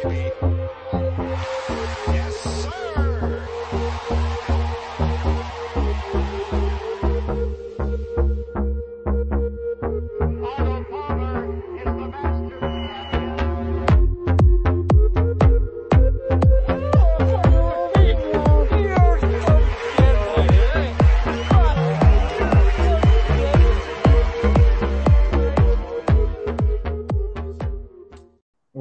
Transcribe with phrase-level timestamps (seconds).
[0.00, 0.61] Free.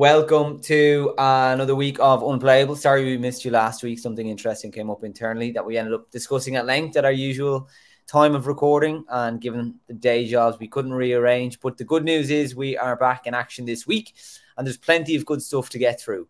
[0.02, 2.76] Welcome to uh, another week of Unplayable.
[2.76, 4.00] Sorry we missed you last week.
[4.00, 7.70] Something interesting came up internally that we ended up discussing at length at our usual
[8.08, 9.06] time of recording.
[9.10, 11.60] And given the day jobs, we couldn't rearrange.
[11.60, 14.16] But the good news is we are back in action this week,
[14.58, 16.28] and there's plenty of good stuff to get through.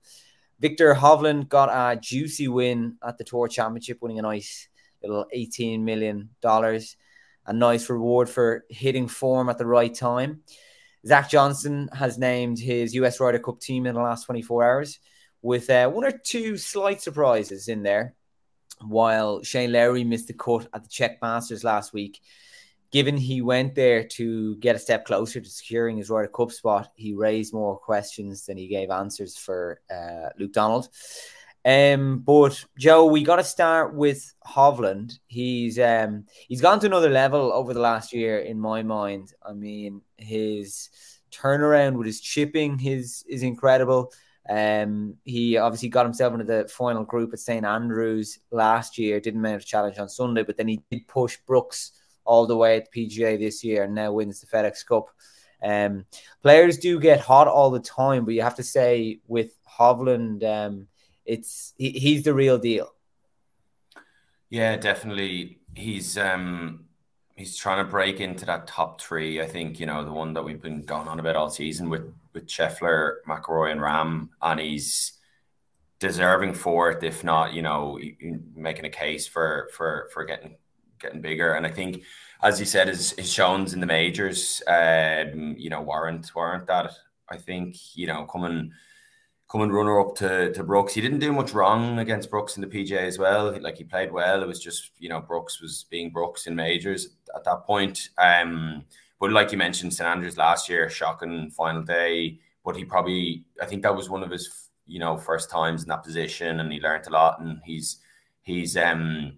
[0.59, 4.67] Victor Hovland got a juicy win at the Tour Championship, winning a nice
[5.01, 6.29] little $18 million.
[6.43, 10.41] A nice reward for hitting form at the right time.
[11.05, 14.99] Zach Johnson has named his US Ryder Cup team in the last 24 hours
[15.41, 18.15] with uh, one or two slight surprises in there.
[18.81, 22.19] While Shane Lowry missed the cut at the Czech Masters last week,
[22.91, 26.91] given he went there to get a step closer to securing his Ryder Cup spot,
[26.95, 30.89] he raised more questions than he gave answers for uh, Luke Donald.
[31.63, 35.19] Um, but Joe, we got to start with Hovland.
[35.27, 39.33] He's um he's gone to another level over the last year, in my mind.
[39.45, 40.89] I mean, his
[41.31, 44.11] turnaround with his chipping his is incredible.
[44.49, 49.19] Um, he obviously got himself into the final group at St Andrews last year.
[49.19, 51.91] Didn't manage a challenge on Sunday, but then he did push Brooks
[52.25, 55.09] all the way at the PGA this year, and now wins the FedEx Cup.
[55.63, 56.05] Um,
[56.41, 60.87] players do get hot all the time, but you have to say with Hovland, um,
[61.25, 62.93] it's he, he's the real deal.
[64.49, 65.59] Yeah, definitely.
[65.75, 66.85] He's um
[67.35, 69.41] he's trying to break into that top three.
[69.41, 72.13] I think you know the one that we've been going on about all season with
[72.33, 75.13] with Scheffler, McIlroy, and Rahm, and he's
[75.99, 77.03] deserving for it.
[77.03, 77.99] If not, you know,
[78.55, 80.55] making a case for for for getting
[80.99, 81.53] getting bigger.
[81.53, 82.03] And I think,
[82.43, 86.91] as you said, his, his showings in the majors, um, you know, warrant warrant that.
[87.29, 88.73] I think you know coming
[89.51, 90.93] coming runner up to, to Brooks.
[90.93, 93.59] He didn't do much wrong against Brooks in the PGA as well.
[93.59, 94.41] Like he played well.
[94.41, 98.09] It was just, you know, Brooks was being Brooks in majors at that point.
[98.17, 98.85] Um,
[99.19, 102.39] but like you mentioned, St Andrews last year, shocking final day.
[102.63, 105.89] But he probably, I think that was one of his, you know, first times in
[105.89, 107.41] that position, and he learned a lot.
[107.41, 107.97] And he's,
[108.43, 109.37] he's, um,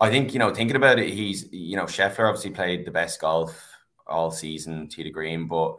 [0.00, 3.20] I think you know, thinking about it, he's, you know, Scheffler obviously played the best
[3.20, 3.68] golf
[4.06, 5.76] all season, to the green, but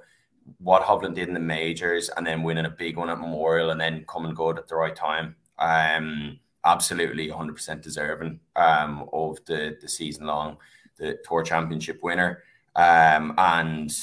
[0.59, 3.79] what Hovland did in the majors and then winning a big one at Memorial and
[3.79, 5.35] then coming good at the right time.
[5.59, 10.57] Um, absolutely 100% deserving um, of the, the season long,
[10.97, 12.43] the Tour Championship winner.
[12.75, 13.95] Um, and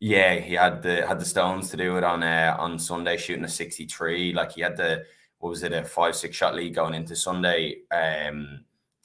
[0.00, 3.44] yeah, he had the had the stones to do it on uh, on Sunday, shooting
[3.44, 4.32] a 63.
[4.32, 5.04] Like he had the
[5.38, 7.78] what was it, a five six shot lead going into Sunday.
[7.90, 8.64] Um,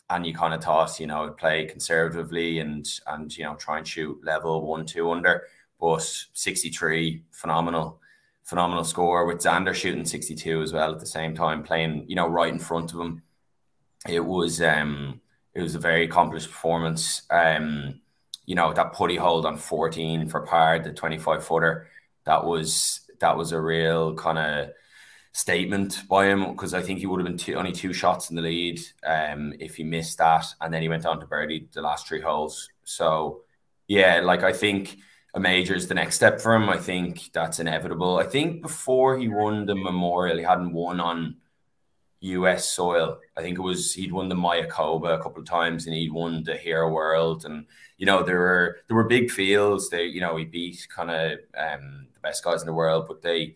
[0.09, 3.87] and you kind of toss, you know, play conservatively and and you know try and
[3.87, 5.43] shoot level one two under
[5.81, 7.99] but 63, phenomenal,
[8.43, 12.27] phenomenal score with Xander shooting 62 as well at the same time, playing, you know,
[12.27, 13.23] right in front of him.
[14.07, 15.19] It was um
[15.53, 17.23] it was a very accomplished performance.
[17.29, 18.01] Um,
[18.45, 21.87] you know, that putty hold on 14 for par, the 25 footer,
[22.25, 24.69] that was that was a real kind of
[25.33, 28.35] statement by him because I think he would have been two, only two shots in
[28.35, 31.81] the lead um, if he missed that, and then he went on to birdie the
[31.81, 32.69] last three holes.
[32.83, 33.41] So
[33.87, 34.97] yeah, like I think
[35.33, 36.69] a major is the next step for him.
[36.69, 38.17] I think that's inevitable.
[38.17, 41.37] I think before he won the Memorial, he hadn't won on
[42.21, 43.19] US soil.
[43.35, 46.43] I think it was he'd won the Mayakoba a couple of times and he'd won
[46.43, 47.45] the Hero World.
[47.45, 47.65] And
[47.97, 49.89] you know, there were there were big fields.
[49.89, 53.21] They, you know, he beat kind of um, the best guys in the world, but
[53.21, 53.55] they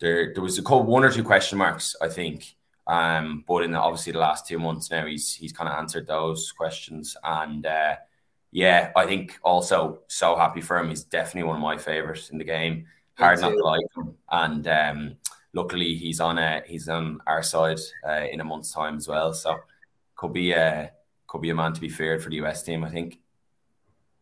[0.00, 2.56] there there was a couple, one or two question marks, I think.
[2.86, 6.06] Um, but in the, obviously the last two months now, he's he's kind of answered
[6.06, 7.96] those questions and uh,
[8.56, 10.88] yeah, I think also so happy for him.
[10.88, 12.86] He's definitely one of my favorites in the game.
[13.18, 15.16] Hard not to like him, and um,
[15.52, 17.78] luckily he's on a he's on our side
[18.08, 19.34] uh, in a month's time as well.
[19.34, 19.58] So
[20.14, 20.90] could be a
[21.26, 22.82] could be a man to be feared for the US team.
[22.82, 23.18] I think.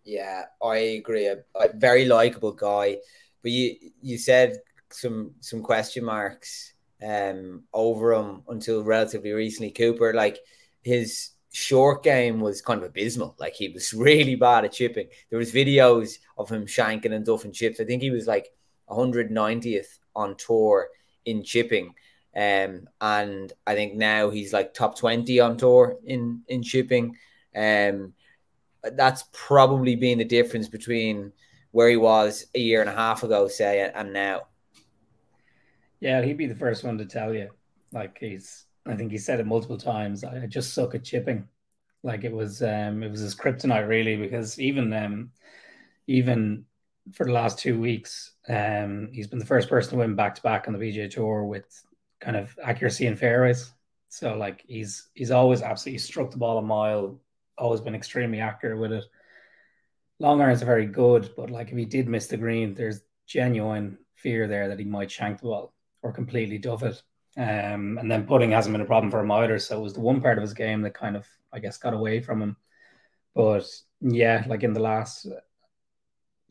[0.03, 1.29] Yeah, I agree.
[1.29, 2.97] A, a very likable guy,
[3.41, 4.57] but you you said
[4.91, 9.71] some some question marks um over him until relatively recently.
[9.71, 10.41] Cooper, like
[10.83, 13.37] his short game was kind of abysmal.
[13.39, 15.09] Like he was really bad at chipping.
[15.31, 17.81] There was videos of him shanking and duffing chips.
[17.81, 18.49] I think he was like
[18.91, 20.89] 190th on tour
[21.25, 21.95] in chipping.
[22.37, 27.17] Um, and I think now he's like top 20 on tour in in chipping.
[27.55, 28.15] Um,
[28.83, 31.33] that's probably been the difference between
[31.71, 34.49] where he was a year and a half ago, say, and now.
[36.01, 37.51] Yeah, he'd be the first one to tell you.
[37.93, 40.25] Like he's, I think he said it multiple times.
[40.25, 41.49] I just suck at chipping.
[42.03, 45.31] Like it was, um, it was his kryptonite really, because even, um,
[46.07, 46.67] even
[47.13, 50.43] for the last two weeks, um, he's been the first person to win back to
[50.43, 51.67] back on the PGA Tour with
[52.21, 53.73] kind of accuracy and fairways.
[54.09, 57.21] So like he's he's always absolutely struck the ball a mile,
[57.59, 59.05] always been extremely accurate with it.
[60.21, 63.99] Long irons are very good, but like if he did miss the green, there's genuine
[64.15, 67.03] fear there that he might shank the ball or completely duff it.
[67.37, 69.59] Um, and then putting hasn't been a problem for him either.
[69.59, 71.95] So it was the one part of his game that kind of, I guess, got
[71.95, 72.57] away from him.
[73.35, 73.67] But
[74.01, 75.27] yeah, like in the last,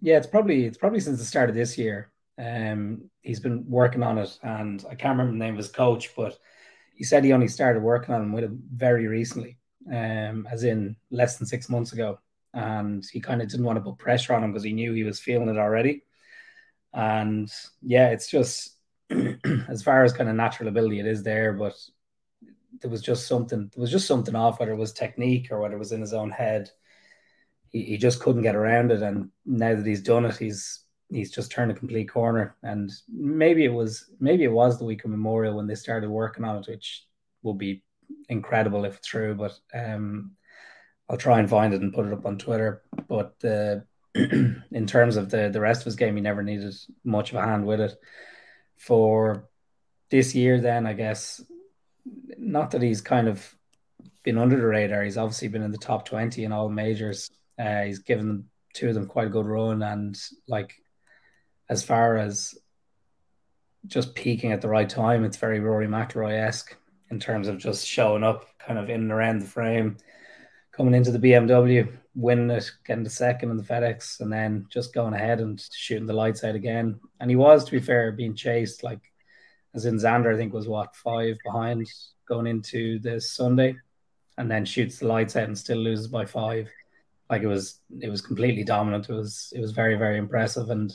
[0.02, 2.12] yeah, it's probably it's probably since the start of this year.
[2.38, 6.16] Um, he's been working on it, and I can't remember the name of his coach,
[6.16, 6.38] but
[6.96, 9.58] he said he only started working on him with him very recently,
[9.90, 12.20] um, as in less than six months ago.
[12.54, 15.04] And he kind of didn't want to put pressure on him because he knew he
[15.04, 16.04] was feeling it already.
[16.94, 17.52] And
[17.82, 18.78] yeah, it's just
[19.70, 21.76] as far as kind of natural ability, it is there, but
[22.82, 23.72] there was just something.
[23.74, 26.14] There was just something off, whether it was technique or whether it was in his
[26.14, 26.70] own head.
[27.70, 31.32] He, he just couldn't get around it, and now that he's done it, he's he's
[31.32, 32.56] just turned a complete corner.
[32.64, 36.44] And maybe it was maybe it was the week of Memorial when they started working
[36.44, 37.06] on it, which
[37.42, 37.84] will be
[38.30, 39.36] incredible if true.
[39.36, 40.32] But um,
[41.10, 42.84] I'll try and find it and put it up on Twitter.
[43.08, 43.82] But uh,
[44.16, 46.74] in terms of the the rest of his game, he never needed
[47.04, 47.96] much of a hand with it
[48.84, 49.50] for
[50.12, 51.42] this year, then I guess
[52.38, 53.56] not that he's kind of
[54.24, 55.04] been under the radar.
[55.04, 57.32] He's obviously been in the top 20 in all majors.
[57.58, 59.82] Uh, he's given two of them quite a good run.
[59.84, 60.76] And like,
[61.70, 62.56] as far as
[63.88, 66.76] just peaking at the right time, it's very Rory McIlroy esque
[67.10, 69.98] in terms of just showing up kind of in and around the frame,
[70.74, 74.94] coming into the BMW, winning it, getting the second in the FedEx, and then just
[74.94, 77.00] going ahead and shooting the lights out again.
[77.20, 79.00] And he was, to be fair, being chased like
[79.76, 81.88] as in Xander, I think was what five behind
[82.28, 83.76] going into this Sunday,
[84.38, 86.70] and then shoots the lights out and still loses by five.
[87.30, 89.10] Like it was, it was completely dominant.
[89.10, 90.70] It was, it was very, very impressive.
[90.70, 90.94] And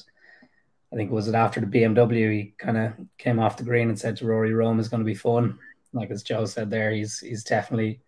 [0.92, 3.98] I think was it after the BMW, he kind of came off the green and
[3.98, 5.58] said to Rory, "Rome is going to be fun."
[5.92, 8.00] Like as Joe said there, he's he's definitely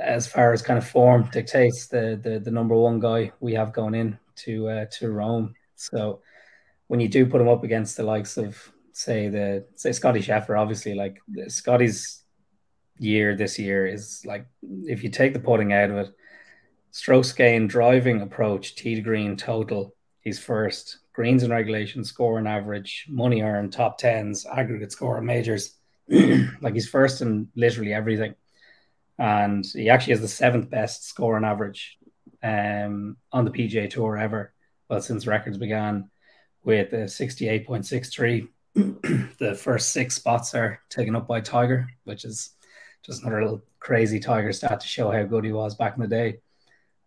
[0.00, 3.72] as far as kind of form dictates the the, the number one guy we have
[3.72, 5.54] going in to uh, to Rome.
[5.76, 6.20] So
[6.88, 8.56] when you do put him up against the likes of
[8.92, 12.22] say the say Scotty Scheffler, obviously like Scotty's
[12.98, 16.14] year this year is like if you take the putting out of it,
[16.90, 20.98] strokes gain, driving approach, tee to green total, he's first.
[21.12, 25.74] Greens and regulation, score and average, money earned, top tens, aggregate score majors.
[26.60, 28.34] like he's first in literally everything
[29.18, 31.98] and he actually has the seventh best score on average
[32.42, 34.52] um, on the PGA Tour ever.
[34.88, 36.10] Well, since records began,
[36.64, 38.48] with a 68.63.
[39.38, 42.50] the first six spots are taken up by Tiger, which is
[43.04, 46.08] just another little crazy Tiger stat to show how good he was back in the
[46.08, 46.40] day.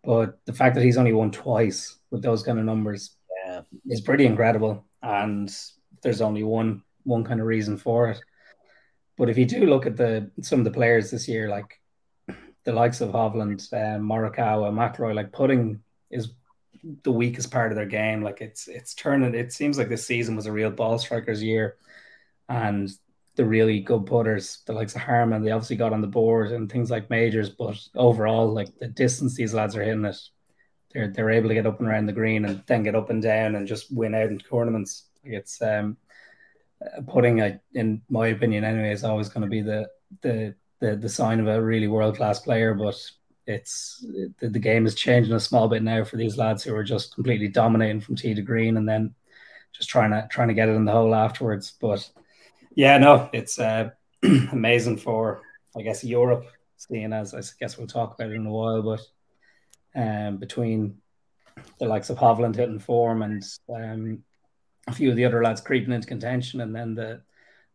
[0.04, 3.16] But the fact that he's only won twice with those kind of numbers
[3.46, 3.62] yeah.
[3.86, 4.84] is pretty incredible.
[5.02, 5.54] And
[6.02, 8.20] there's only one one kind of reason for it.
[9.16, 11.80] But if you do look at the some of the players this year, like
[12.64, 15.80] the likes of Hovland, um, Morikawa, McIlroy, like putting
[16.10, 16.32] is
[17.02, 18.22] the weakest part of their game.
[18.22, 19.34] Like it's it's turning.
[19.34, 21.76] It seems like this season was a real ball strikers year,
[22.48, 22.90] and
[23.36, 26.70] the really good putters, the likes of Harman, they obviously got on the board and
[26.70, 27.48] things like majors.
[27.48, 30.18] But overall, like the distance these lads are hitting it,
[30.92, 33.22] they're they're able to get up and around the green and then get up and
[33.22, 35.06] down and just win out in tournaments.
[35.24, 35.96] Like it's um,
[37.08, 39.88] putting, a, in my opinion, anyway, is always going to be the
[40.20, 42.74] the the the sign of a really world class player.
[42.74, 42.96] But
[43.46, 44.04] it's
[44.40, 47.14] the, the game is changing a small bit now for these lads who are just
[47.14, 49.14] completely dominating from tee to green and then
[49.72, 51.72] just trying to trying to get it in the hole afterwards.
[51.80, 52.10] But
[52.74, 53.90] yeah, no, it's uh,
[54.52, 55.42] amazing for
[55.76, 56.46] I guess Europe,
[56.76, 59.00] seeing as I guess we'll talk about it in a while, but
[59.94, 60.98] um, between
[61.78, 64.22] the likes of Hovland hitting form and um,
[64.88, 67.22] a few of the other lads creeping into contention, and then the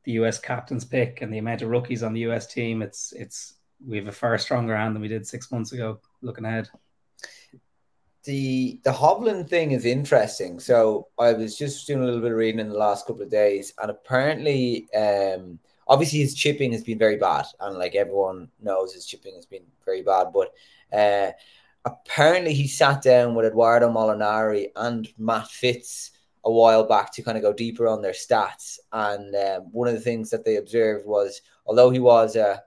[0.08, 3.56] the US captain's pick and the amount of rookies on the US team, it's it's
[3.86, 6.00] we have a far stronger hand than we did six months ago.
[6.22, 6.70] Looking ahead,
[8.24, 10.62] the the Hovland thing is interesting.
[10.62, 13.30] So I was just doing a little bit of reading in the last couple of
[13.30, 15.60] days, and apparently, um,
[15.90, 19.66] obviously his chipping has been very bad, and like everyone knows, his chipping has been
[19.84, 20.28] very bad.
[20.34, 20.54] But
[20.98, 21.32] uh,
[21.84, 26.12] apparently, he sat down with Eduardo Molinari and Matt Fitz
[26.48, 28.80] a while back to kind of go deeper on their stats.
[28.94, 32.64] And um, one of the things that they observed was, although he was a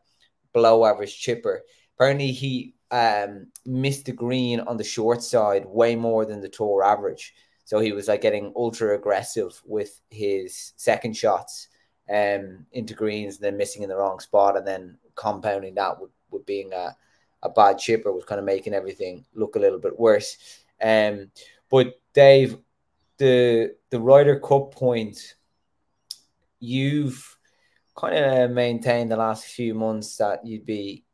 [0.52, 1.62] below average chipper,
[1.96, 6.84] apparently he um, missed the green on the short side way more than the tour
[6.84, 7.32] average.
[7.64, 11.68] So he was like getting ultra aggressive with his second shots
[12.10, 16.10] um, into greens and then missing in the wrong spot and then compounding that with,
[16.30, 16.94] with being a,
[17.42, 20.36] a bad chipper was kind of making everything look a little bit worse.
[20.82, 21.30] Um,
[21.70, 22.58] but Dave,
[23.20, 25.36] the the Ryder Cup point,
[26.58, 27.36] you've
[27.96, 31.04] kind of maintained the last few months that you'd be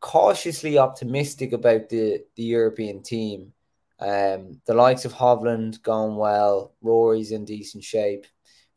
[0.00, 3.52] cautiously optimistic about the the European team.
[4.00, 8.26] Um, the likes of Hovland going well, Rory's in decent shape,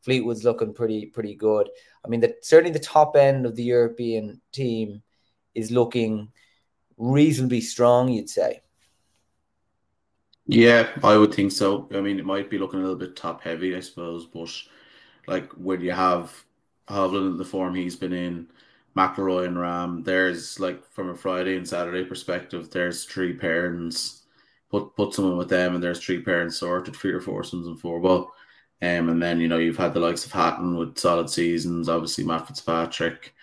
[0.01, 1.67] Fleetwood's looking pretty pretty good.
[2.05, 5.01] I mean, the, certainly the top end of the European team
[5.55, 6.31] is looking
[6.97, 8.07] reasonably strong.
[8.09, 8.61] You'd say.
[10.51, 11.87] Yeah, I would think so.
[11.93, 14.49] I mean, it might be looking a little bit top heavy, I suppose, but
[15.27, 16.43] like when you have
[16.89, 18.47] Hovland in the form he's been in,
[18.97, 24.21] McIlroy and Rahm, there's like from a Friday and Saturday perspective, there's three pairings.
[24.71, 27.99] Put put someone with them, and there's three pairings sorted for your foursomes and four
[28.01, 28.33] ball.
[28.81, 32.23] Um, and then you know you've had the likes of Hatton with solid seasons, obviously
[32.25, 33.33] Matt Fitzpatrick,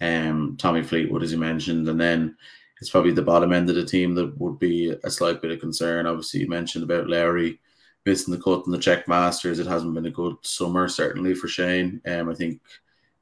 [0.00, 2.36] um, Tommy Fleetwood as you mentioned, and then
[2.80, 5.60] it's probably the bottom end of the team that would be a slight bit of
[5.60, 6.06] concern.
[6.06, 7.58] Obviously, you mentioned about Larry
[8.04, 9.58] missing the cut in the Czech Masters.
[9.58, 12.00] It hasn't been a good summer certainly for Shane.
[12.06, 12.60] Um, I think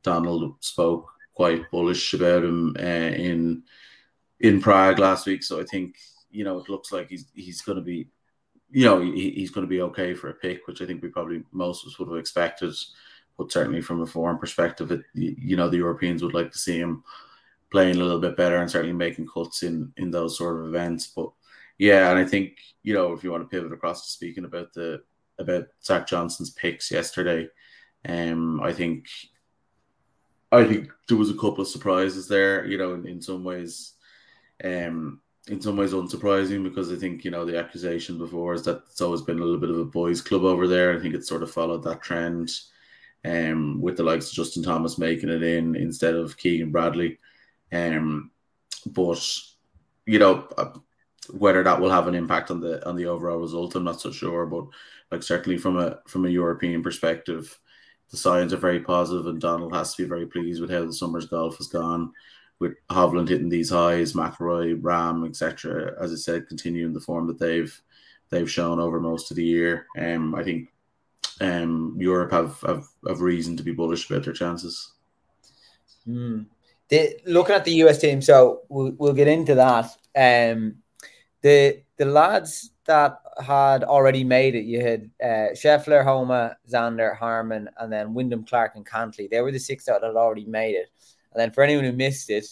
[0.03, 3.63] Donald spoke quite bullish about him uh, in
[4.41, 5.97] in Prague last week, so I think
[6.31, 8.09] you know it looks like he's he's going to be
[8.75, 11.09] you know, he, he's going to be okay for a pick, which I think we
[11.09, 12.75] probably most of us would have expected.
[13.39, 16.79] But certainly from a foreign perspective, it, you know, the Europeans would like to see
[16.79, 17.05] him
[17.75, 21.09] playing a little bit better and certainly making cuts in in those sort of events.
[21.09, 21.31] But
[21.77, 22.53] yeah, and I think
[22.85, 25.03] you know if you want to pivot across to speaking about the
[25.41, 27.49] about Zach Johnson's picks yesterday,
[28.09, 29.07] um, I think
[30.53, 32.65] I think there was a couple of surprises there.
[32.65, 33.95] You know, in, in some ways,
[34.63, 38.83] um, in some ways unsurprising because I think you know the accusation before is that
[38.89, 40.97] it's always been a little bit of a boys' club over there.
[40.97, 42.53] I think it's sort of followed that trend,
[43.25, 47.19] um, with the likes of Justin Thomas making it in instead of Keegan Bradley,
[47.73, 48.31] um,
[48.87, 49.27] but
[50.07, 50.71] you know uh,
[51.31, 54.11] whether that will have an impact on the on the overall result, I'm not so
[54.11, 54.47] sure.
[54.47, 54.67] But
[55.11, 57.59] like certainly from a from a European perspective,
[58.11, 60.93] the signs are very positive, and Donald has to be very pleased with how the
[60.93, 62.13] summer's golf has gone
[62.61, 65.95] with Hovland hitting these highs, McIlroy, Rahm, etc.
[66.01, 67.79] As I said, continuing the form that they've
[68.31, 69.87] they've shown over most of the year.
[69.99, 70.69] Um, I think
[71.41, 74.93] um, Europe have, have have reason to be bullish about their chances.
[76.07, 76.47] Mm.
[76.89, 79.87] The, looking at the US team, so we'll, we'll get into that.
[80.17, 80.77] Um,
[81.43, 87.69] the the lads that had already made it, you had uh, Scheffler, Homa, Xander, Harman,
[87.79, 89.31] and then Wyndham, Clark, and Cantlay.
[89.31, 90.91] They were the six that had already made it.
[91.33, 92.47] And then for anyone who missed it,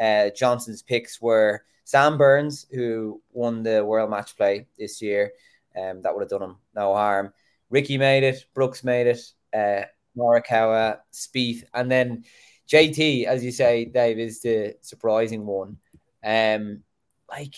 [0.00, 5.32] uh, Johnson's picks were Sam Burns, who won the World Match Play this year.
[5.76, 7.32] Um, that would have done him no harm.
[7.70, 8.44] Ricky made it.
[8.54, 9.20] Brooks made it.
[9.52, 12.24] Uh, Morikawa, Spieth, and then
[12.70, 15.78] JT, as you say, Dave, is the surprising one.
[16.24, 16.82] Um,
[17.30, 17.54] like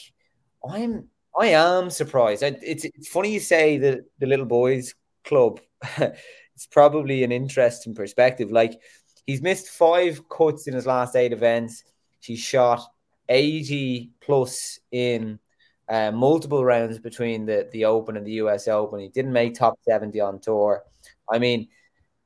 [0.69, 1.09] I'm,
[1.39, 2.43] I am surprised.
[2.43, 4.95] It's it's funny you say the the little boys
[5.25, 5.61] club.
[5.99, 8.51] it's probably an interesting perspective.
[8.51, 8.81] Like
[9.27, 11.83] He's missed five cuts in his last eight events.
[12.21, 12.83] He's shot
[13.29, 15.41] 80 plus in
[15.89, 19.01] uh, multiple rounds between the, the Open and the US Open.
[19.01, 20.85] He didn't make top 70 on tour.
[21.29, 21.69] I mean,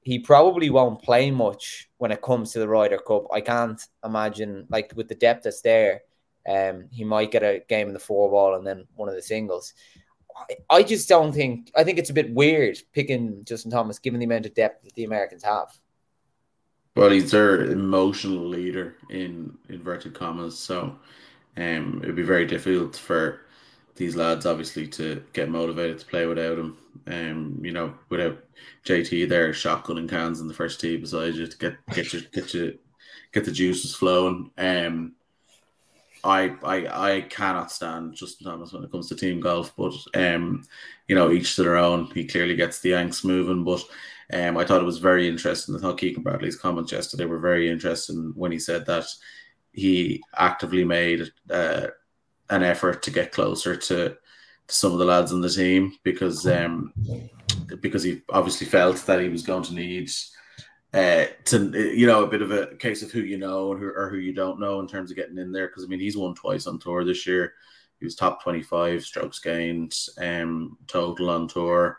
[0.03, 3.27] he probably won't play much when it comes to the Ryder Cup.
[3.33, 6.03] I can't imagine, like, with the depth that's there,
[6.49, 9.23] um, he might get a game in the four ball and then one of the
[9.23, 9.75] singles.
[10.71, 14.27] I, just don't think, I think it's a bit weird picking Justin Thomas given the
[14.27, 15.69] amount of depth that the Americans have.
[16.97, 20.97] Well, he's their emotional leader in inverted commas, so
[21.57, 23.43] um, it'd be very difficult for
[24.01, 26.79] these lads, obviously, to get motivated to play without him.
[27.07, 28.43] Um, you know, without
[28.87, 32.55] JT there, shotgunning cans in the first tee beside you to get get you get
[32.55, 32.79] you
[33.31, 34.51] get the juices flowing.
[34.57, 35.13] Um,
[36.25, 40.65] I I I cannot stand Justin Thomas when it comes to team golf, but um,
[41.07, 42.07] you know, each to their own.
[42.07, 43.85] He clearly gets the angst moving, but
[44.33, 45.77] um, I thought it was very interesting.
[45.77, 49.05] I thought Keegan Bradley's comments yesterday were very interesting when he said that
[49.73, 51.89] he actively made uh,
[52.51, 54.17] an effort to get closer to,
[54.71, 56.93] some of the lads on the team because um,
[57.81, 60.11] because he obviously felt that he was going to need
[60.95, 64.09] uh, to you know a bit of a case of who you know who, or
[64.09, 66.35] who you don't know in terms of getting in there because I mean he's won
[66.35, 67.55] twice on tour this year.
[67.99, 71.99] He was top twenty five strokes gained um, total on tour.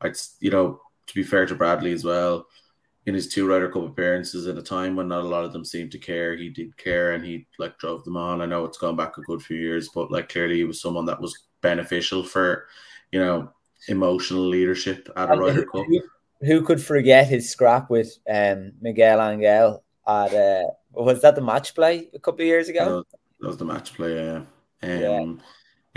[0.00, 2.46] I'd you know to be fair to Bradley as well,
[3.08, 5.64] in his two Ryder Cup appearances at a time when not a lot of them
[5.64, 8.42] seemed to care, he did care and he like drove them on.
[8.42, 11.06] I know it's gone back a good few years, but like clearly he was someone
[11.06, 12.66] that was beneficial for,
[13.10, 13.50] you know,
[13.88, 15.86] emotional leadership at a Ryder Cup.
[15.86, 16.02] Who,
[16.42, 21.74] who could forget his scrap with um, Miguel Angel at uh, was that the match
[21.74, 23.04] play a couple of years ago?
[23.40, 24.42] That was the match play, yeah.
[24.82, 25.32] Um, yeah.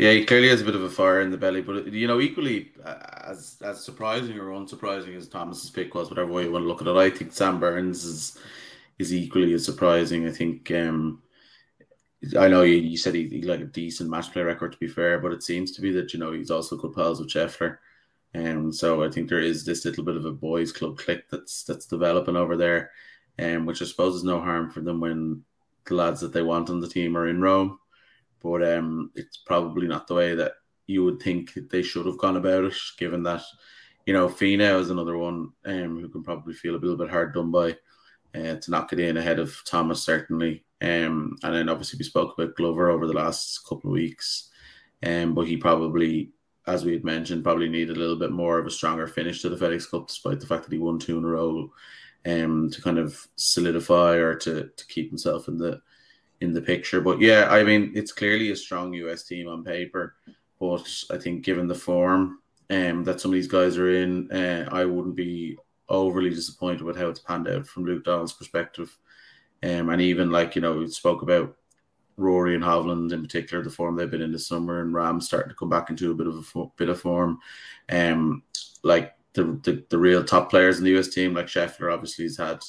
[0.02, 2.20] Yeah, he clearly has a bit of a fire in the belly, but you know,
[2.20, 2.96] equally uh,
[3.28, 6.82] as as surprising or unsurprising as Thomas's pick was, whatever way you want to look
[6.82, 8.40] at it, I think Sam Burns is
[8.98, 10.28] is equally as surprising.
[10.28, 11.22] I think um,
[12.36, 14.88] I know you, you said he, he like a decent match play record to be
[14.88, 17.78] fair, but it seems to be that you know he's also good pals with Scheffler.
[18.34, 21.30] And um, so I think there is this little bit of a boys' club click
[21.30, 22.90] that's that's developing over there,
[23.38, 25.44] and um, which I suppose is no harm for them when
[25.86, 27.78] the lads that they want on the team are in Rome.
[28.44, 30.54] But um, it's probably not the way that
[30.88, 33.44] you would think they should have gone about it, given that
[34.06, 37.34] you know Finau is another one um, who can probably feel a little bit hard
[37.34, 37.72] done by
[38.34, 40.66] uh, to knock it in ahead of Thomas certainly.
[40.82, 44.50] Um, and then obviously we spoke about Glover over the last couple of weeks,
[45.06, 46.32] um, but he probably
[46.68, 49.50] as we had mentioned, probably needed a little bit more of a stronger finish to
[49.50, 51.72] the FedEx Cup, despite the fact that he won two in a row,
[52.26, 55.82] um, to kind of solidify or to to keep himself in the
[56.42, 57.00] in the picture.
[57.00, 60.16] But yeah, I mean, it's clearly a strong US team on paper,
[60.60, 64.68] but I think given the form um, that some of these guys are in, uh,
[64.72, 65.58] I wouldn't be
[65.88, 68.98] overly disappointed with how it's panned out from Luke Donald's perspective.
[69.64, 71.56] Um, and even like you know, we spoke about
[72.18, 75.50] Rory and Hovland in particular, the form they've been in this summer, and Rahm starting
[75.50, 77.40] to come back into a bit of a fo- bit of form.
[77.92, 78.44] Um,
[78.84, 82.38] like the, the, the real top players in the US team, like Scheffler, obviously has
[82.38, 82.64] had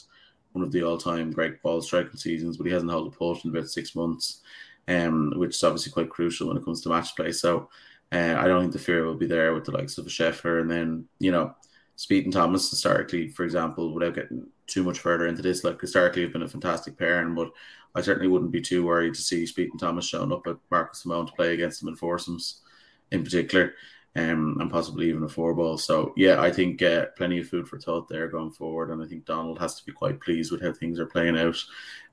[0.53, 3.45] one of the all time great ball striking seasons, but he hasn't held a putt
[3.45, 4.41] in about six months,
[4.89, 7.33] um, which is obviously quite crucial when it comes to match play.
[7.33, 7.69] So
[8.13, 10.61] uh, I don't think the fear will be there with the likes of a Scheffler,
[10.61, 11.55] and then you know.
[11.99, 16.23] Spieth and Thomas historically, for example, without getting too much further into this, like historically
[16.23, 17.53] have been a fantastic pairing, but
[17.95, 20.95] I certainly wouldn't be too worried to see Spieth and Thomas showing up at Marco
[20.95, 22.63] Simone to play against them in foursomes
[23.11, 23.75] in particular,
[24.15, 25.79] um, and possibly even a four ball.
[25.79, 29.07] So yeah, I think uh, plenty of food for thought there going forward, and I
[29.07, 31.57] think Donald has to be quite pleased with how things are playing out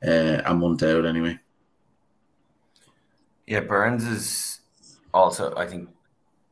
[0.07, 1.37] uh, a month out anyway.
[3.47, 4.59] Yeah, Burns is
[5.13, 5.89] also I think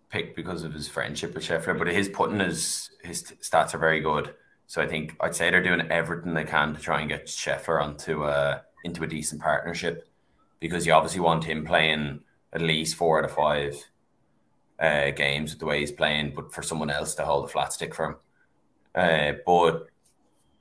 [0.10, 4.02] picked because of his friendship with Scheffler, but his putting is his stats are very
[4.02, 4.34] good.
[4.68, 7.82] So I think I'd say they're doing everything they can to try and get Scheffler
[7.82, 10.08] onto a into a decent partnership
[10.60, 12.20] because you obviously want him playing
[12.52, 13.76] at least four out of five
[14.80, 17.74] uh, games with the way he's playing, but for someone else to hold a flat
[17.74, 18.16] stick for him.
[18.96, 19.88] Uh, but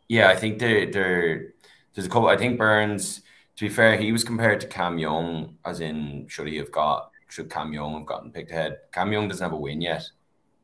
[0.09, 1.55] yeah, I think there there
[1.95, 2.29] there's a couple.
[2.29, 3.23] I think Burns,
[3.57, 7.11] to be fair, he was compared to Cam Young, as in should he have got
[7.29, 8.79] should Cam Young have gotten picked ahead?
[8.93, 10.05] Cam Young doesn't have a win yet.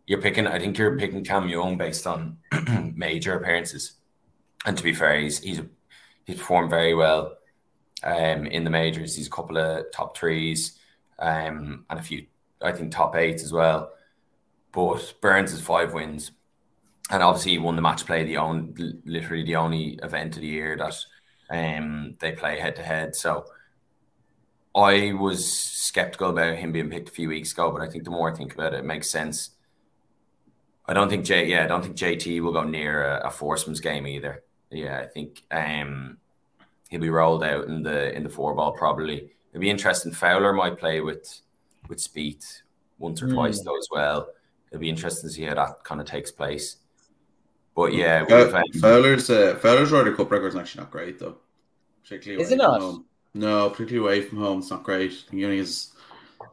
[0.06, 0.46] You're picking.
[0.46, 2.38] I think you're picking Cam Young based on
[2.94, 3.94] major appearances,
[4.66, 5.60] and to be fair, he's he's
[6.24, 7.36] he's performed very well
[8.02, 9.16] um, in the majors.
[9.16, 10.78] He's a couple of top threes
[11.18, 12.26] um, and a few,
[12.62, 13.92] I think, top eights as well.
[14.72, 16.32] But Burns has five wins.
[17.10, 20.48] And obviously, he won the match play, the only, literally the only event of the
[20.48, 20.94] year that
[21.50, 23.14] um, they play head to head.
[23.14, 23.44] So
[24.74, 28.10] I was skeptical about him being picked a few weeks ago, but I think the
[28.10, 29.50] more I think about it, it makes sense.
[30.86, 33.80] I don't think J, yeah, I don't think JT will go near a, a foursomes
[33.80, 34.42] game either.
[34.70, 36.16] Yeah, I think um,
[36.88, 39.30] he'll be rolled out in the in the four ball probably.
[39.50, 40.12] It'd be interesting.
[40.12, 41.40] Fowler might play with
[41.92, 42.62] with Spieth
[42.98, 43.34] once or mm.
[43.34, 44.28] twice though as well.
[44.70, 46.76] It'll be interesting to see how that kind of takes place.
[47.76, 51.36] But yeah, um, Fowler's uh, Fowler's Ryder Cup record is actually not great though.
[52.02, 52.80] Particularly is it not?
[52.80, 53.04] Home.
[53.34, 55.24] No, particularly away from home, it's not great.
[55.30, 55.92] He only has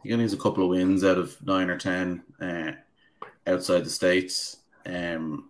[0.03, 2.71] he only has a couple of wins out of nine or ten uh,
[3.47, 4.57] outside the states.
[4.85, 5.49] Um,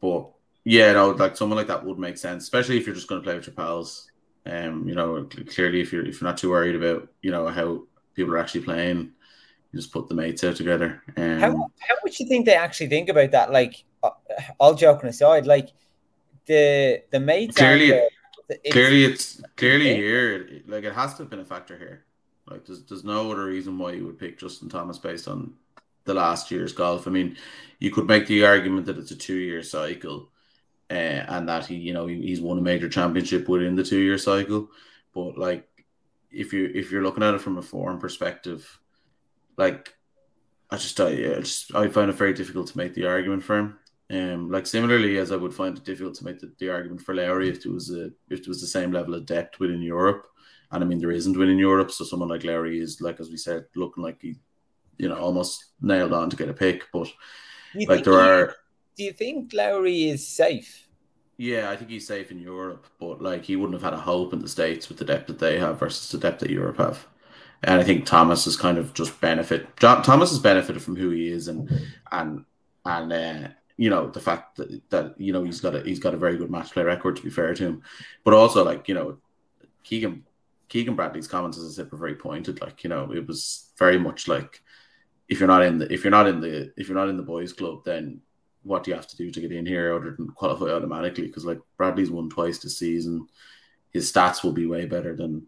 [0.00, 0.28] but
[0.64, 3.24] yeah, no, like someone like that would make sense, especially if you're just going to
[3.24, 4.10] play with your pals.
[4.46, 7.82] Um, you know, clearly if you're if you're not too worried about you know how
[8.14, 9.12] people are actually playing,
[9.72, 11.02] you just put the mates out together.
[11.16, 13.52] Um, how how would you think they actually think about that?
[13.52, 14.10] Like, uh,
[14.58, 15.68] all joking aside, like
[16.46, 17.92] the the mates clearly.
[18.48, 20.62] it's, clearly, it's clearly here.
[20.66, 22.04] Like it has to have been a factor here.
[22.48, 25.54] Like there's there's no other reason why you would pick Justin Thomas based on
[26.04, 27.06] the last year's golf.
[27.06, 27.36] I mean,
[27.78, 30.30] you could make the argument that it's a two year cycle
[30.90, 30.94] uh,
[31.28, 34.70] and that he, you know, he's won a major championship within the two year cycle.
[35.14, 35.68] But like,
[36.30, 38.78] if you if you're looking at it from a foreign perspective,
[39.56, 39.94] like,
[40.70, 43.58] I just I, I just I find it very difficult to make the argument for
[43.58, 43.78] him.
[44.12, 47.14] Um, like similarly as I would find it difficult to make the, the argument for
[47.14, 50.26] Lowry if there was a if there was the same level of depth within Europe,
[50.72, 51.90] and I mean there isn't within Europe.
[51.92, 54.36] So someone like Lowry is like as we said, looking like he,
[54.98, 56.86] you know, almost nailed on to get a pick.
[56.92, 57.08] But
[57.86, 58.56] like there are
[58.96, 60.86] do you think Lowry is safe?
[61.40, 64.34] Yeah, I think he's safe in Europe, but like he wouldn't have had a hope
[64.34, 67.06] in the States with the depth that they have versus the depth that Europe have.
[67.62, 69.74] and I think Thomas has kind of just benefit.
[69.78, 71.70] Thomas has benefited from who he is, and
[72.12, 72.44] and
[72.84, 73.48] and uh,
[73.78, 76.36] you know the fact that that you know he's got a he's got a very
[76.36, 77.16] good match play record.
[77.16, 77.82] To be fair to him,
[78.22, 79.16] but also like you know
[79.82, 80.26] Keegan
[80.68, 82.60] Keegan Bradley's comments, as I said, were very pointed.
[82.60, 84.62] Like you know, it was very much like
[85.26, 87.22] if you're not in the if you're not in the if you're not in the
[87.22, 88.20] boys club, then
[88.62, 91.26] what do you have to do to get in here other than qualify automatically?
[91.26, 93.26] Because like Bradley's won twice this season,
[93.90, 95.46] his stats will be way better than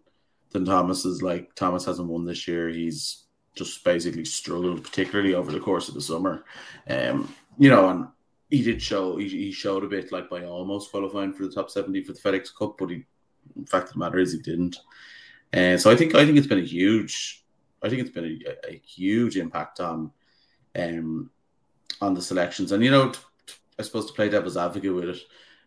[0.50, 1.22] than Thomas's.
[1.22, 2.68] Like Thomas hasn't won this year.
[2.68, 6.44] He's just basically struggled, particularly over the course of the summer.
[6.88, 8.06] Um, you know, and
[8.50, 11.70] he did show he, he showed a bit like by almost qualifying for the top
[11.70, 13.04] seventy for the FedEx Cup, but he,
[13.56, 14.78] in fact, the matter is he didn't.
[15.52, 17.44] And uh, so I think I think it's been a huge,
[17.82, 20.10] I think it's been a, a huge impact on,
[20.74, 21.30] um,
[22.02, 22.72] on the selections.
[22.72, 25.18] And you know, t- t- I suppose to play devil's advocate with it,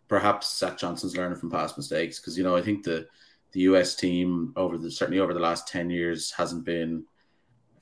[0.06, 3.08] perhaps Zach Johnson's learning from past mistakes because you know I think the
[3.52, 7.04] the US team over the certainly over the last ten years hasn't been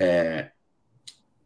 [0.01, 0.43] uh,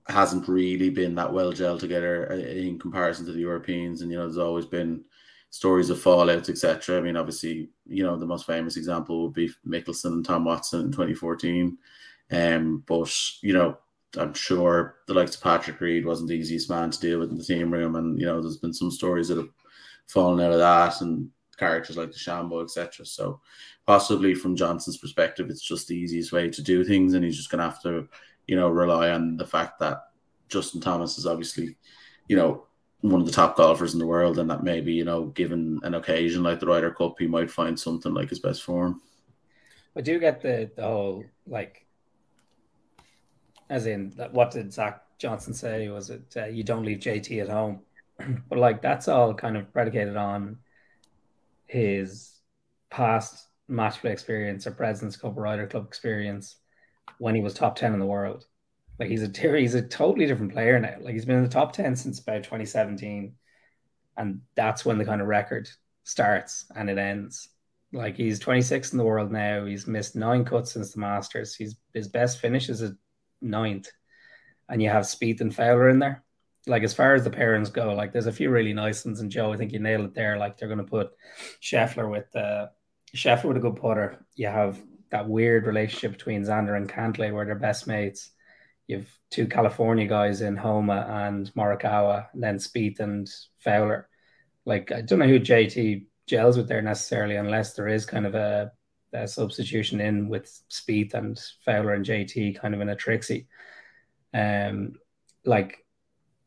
[0.07, 4.19] hasn't really been that well gelled together uh, in comparison to the Europeans, and you
[4.19, 5.05] know there's always been
[5.51, 6.99] stories of fallouts, etc.
[6.99, 10.81] I mean, obviously, you know the most famous example would be Mickelson and Tom Watson
[10.81, 11.79] in 2014,
[12.33, 13.11] um, but
[13.43, 13.79] you know
[14.17, 17.37] I'm sure the likes of Patrick Reed wasn't the easiest man to deal with in
[17.37, 19.51] the team room, and you know there's been some stories that have
[20.07, 23.05] fallen out of that, and characters like DeChambeau, etc.
[23.05, 23.41] So
[23.87, 27.51] possibly from Johnson's perspective, it's just the easiest way to do things, and he's just
[27.51, 28.09] going to have to,
[28.47, 29.99] you know, rely on the fact that
[30.49, 31.77] Justin Thomas is obviously,
[32.29, 32.65] you know,
[33.03, 35.95] one of the top golfers in the world, and that maybe you know, given an
[35.95, 39.03] occasion like the Ryder Cup, he might find something like his best form.
[39.95, 41.88] I do get the, the whole like
[43.71, 45.89] as in what did Zach Johnson say?
[45.89, 47.81] Was it uh, you don't leave JT at home?
[48.49, 50.59] but like that's all kind of predicated on
[51.67, 52.33] his
[52.91, 56.57] past match play experience or President's Cup Ryder Cup experience
[57.19, 58.47] when he was top ten in the world.
[58.99, 60.97] Like he's a he's a totally different player now.
[61.01, 63.35] Like he's been in the top ten since about 2017,
[64.17, 65.69] and that's when the kind of record
[66.05, 67.51] starts and it ends.
[67.93, 69.65] Like he's 26 in the world now.
[69.65, 71.55] He's missed nine cuts since the Masters.
[71.55, 72.97] He's his best finish is a
[73.41, 73.91] ninth,
[74.69, 76.25] and you have Spieth and Fowler in there.
[76.67, 79.21] Like as far as the pairings go, like there's a few really nice ones.
[79.21, 80.37] And Joe, I think you nailed it there.
[80.37, 81.13] Like they're going to put
[81.63, 82.67] Scheffler with uh,
[83.17, 84.25] Scheffler with a good putter.
[84.35, 84.79] You have
[85.11, 88.31] that weird relationship between Xander and Cantlay where they're best mates.
[88.87, 94.09] You have two California guys in Homa and Morikawa, and then Spieth and Fowler.
[94.65, 98.35] Like I don't know who JT gels with there necessarily, unless there is kind of
[98.35, 98.73] a
[99.17, 103.47] uh, substitution in with Spieth and Fowler and JT kind of in a Trixie.
[104.35, 104.95] Um,
[105.45, 105.85] like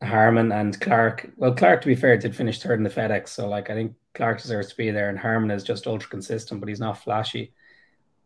[0.02, 1.30] Harman and Clark.
[1.36, 3.94] Well, Clark, to be fair, did finish third in the FedEx, so like I think
[4.14, 7.52] Clark deserves to be there, and Harman is just ultra consistent, but he's not flashy.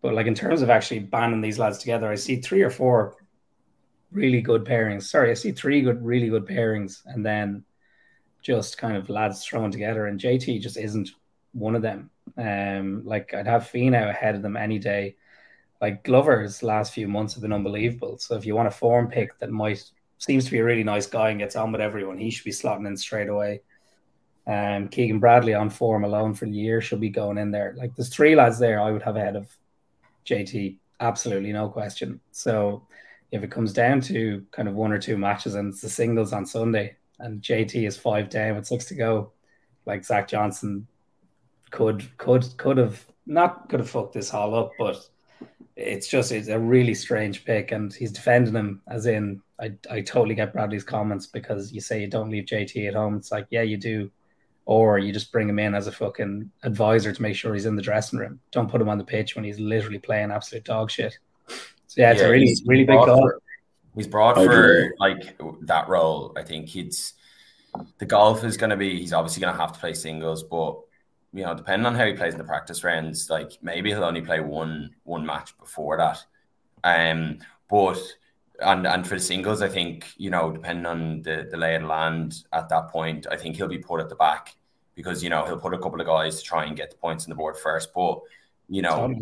[0.03, 3.17] But like in terms of actually banding these lads together, I see three or four
[4.13, 5.05] really good pairings.
[5.05, 7.65] Sorry, I see three good, really good pairings, and then
[8.43, 10.07] just kind of lads thrown together.
[10.07, 11.11] And JT just isn't
[11.57, 12.11] one of them.
[12.37, 15.17] Um, like I'd have Finau ahead of them any day.
[15.81, 18.19] Like Glover's last few months have been unbelievable.
[18.19, 19.83] So if you want a form pick that might
[20.19, 22.51] seems to be a really nice guy and gets on with everyone, he should be
[22.51, 23.61] slotting in straight away.
[24.47, 27.75] Um, Keegan Bradley on form alone for the year should be going in there.
[27.77, 29.49] Like there's three lads there I would have ahead of
[30.25, 32.21] JT, absolutely no question.
[32.33, 32.87] So
[33.33, 36.33] if it comes down to kind of one or two matches and it's the singles
[36.33, 39.33] on Sunday and JT is five down with six to go,
[39.85, 40.87] like Zach Johnson
[41.71, 45.09] could could could have not could have fucked this all up, but
[45.77, 50.01] it's just it's a really strange pick, and he's defending him as in I I
[50.01, 53.17] totally get Bradley's comments because you say you don't leave JT at home.
[53.17, 54.11] It's like yeah you do,
[54.65, 57.77] or you just bring him in as a fucking advisor to make sure he's in
[57.77, 58.41] the dressing room.
[58.53, 61.19] Don't put him on the pitch when he's literally playing absolute dog shit.
[61.49, 63.33] So yeah, it's yeah, a really really big call.
[63.95, 66.33] he's brought for like that role.
[66.37, 67.15] I think he's
[67.99, 68.99] the golf is going to be.
[68.99, 70.79] He's obviously going to have to play singles, but
[71.37, 74.23] you know, depending on how he plays in the practice rounds, like maybe he'll only
[74.23, 76.25] play one one match before that.
[76.83, 77.99] Um, but
[78.61, 81.83] and and for the singles, I think you know, depending on the the lay of
[81.83, 84.57] the land at that point, I think he'll be put at the back
[84.95, 87.27] because you know he'll put a couple of guys to try and get the points
[87.27, 87.93] on the board first.
[87.95, 88.21] But
[88.69, 89.15] you know,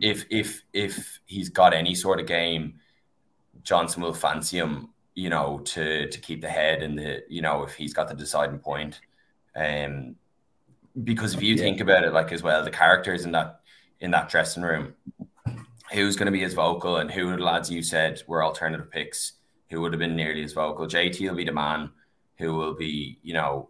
[0.00, 2.80] if if if he's got any sort of game,
[3.62, 4.88] Johnson will fancy him.
[5.14, 8.14] You know, to to keep the head and the you know if he's got the
[8.14, 9.00] deciding point.
[9.54, 10.16] Um,
[11.04, 11.62] because if you yeah.
[11.62, 13.60] think about it, like as well, the characters in that
[14.00, 14.94] in that dressing room,
[15.92, 19.34] who's going to be as vocal, and who the lads you said were alternative picks,
[19.68, 20.86] who would have been nearly as vocal.
[20.86, 21.90] JT will be the man
[22.38, 23.68] who will be, you know,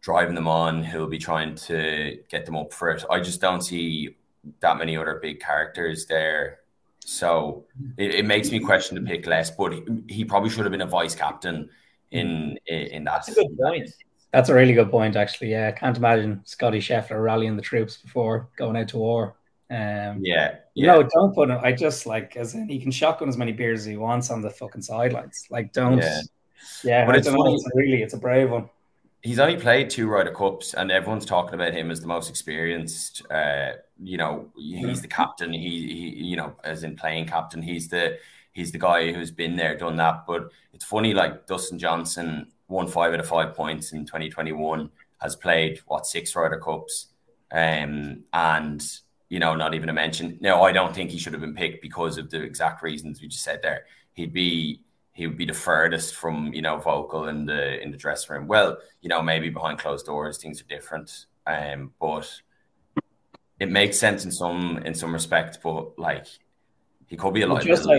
[0.00, 3.04] driving them on, who will be trying to get them up for it.
[3.10, 4.16] I just don't see
[4.60, 6.60] that many other big characters there.
[7.00, 7.64] So
[7.96, 10.80] it, it makes me question the pick less, but he, he, probably should have been
[10.82, 11.70] a vice captain
[12.10, 13.26] in in that.
[13.26, 13.90] That's a good point.
[14.32, 15.50] That's a really good point, actually.
[15.50, 19.36] Yeah, I can't imagine Scotty Scheffler rallying the troops before going out to war.
[19.70, 20.94] Um, yeah, yeah.
[20.94, 21.58] No, don't put him.
[21.62, 24.42] I just like as in he can shotgun as many beers as he wants on
[24.42, 25.46] the fucking sidelines.
[25.50, 25.98] Like, don't.
[25.98, 26.20] Yeah,
[26.84, 28.68] yeah but it's, funny, it's really it's a brave one
[29.22, 33.22] he's only played two Ryder Cups, and everyone's talking about him as the most experienced.
[33.30, 35.52] Uh, you know, he's the captain.
[35.52, 38.18] He, he, you know, as in playing captain, he's the
[38.52, 40.26] he's the guy who's been there, done that.
[40.26, 45.36] But it's funny, like Dustin Johnson won five out of five points in 2021, has
[45.36, 47.08] played what six Ryder Cups,
[47.52, 48.82] um, and
[49.28, 50.38] you know, not even to mention.
[50.40, 53.28] No, I don't think he should have been picked because of the exact reasons we
[53.28, 53.84] just said there.
[54.14, 54.80] He'd be
[55.12, 58.46] he would be the furthest from you know vocal in the in the dressing room.
[58.46, 62.28] Well, you know maybe behind closed doors things are different, um, but
[63.58, 65.58] it makes sense in some in some respect.
[65.62, 66.26] But like
[67.06, 67.62] he could be a lot.
[67.62, 67.98] Just uh,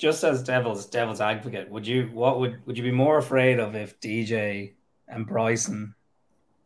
[0.00, 3.76] just as devil's devil's advocate, would you what would would you be more afraid of
[3.76, 4.72] if DJ
[5.06, 5.94] and Bryson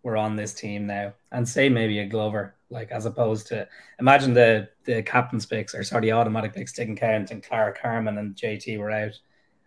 [0.04, 3.66] were on this team now, and say maybe a Glover, like as opposed to
[3.98, 8.18] imagine the the captain's picks or sorry, the automatic picks didn't count and Clark Harman
[8.18, 9.18] and JT were out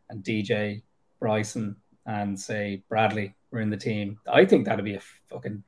[0.10, 0.82] and DJ,
[1.20, 1.76] Bryson,
[2.06, 5.62] and say Bradley were in the team, I think that'd be a fucking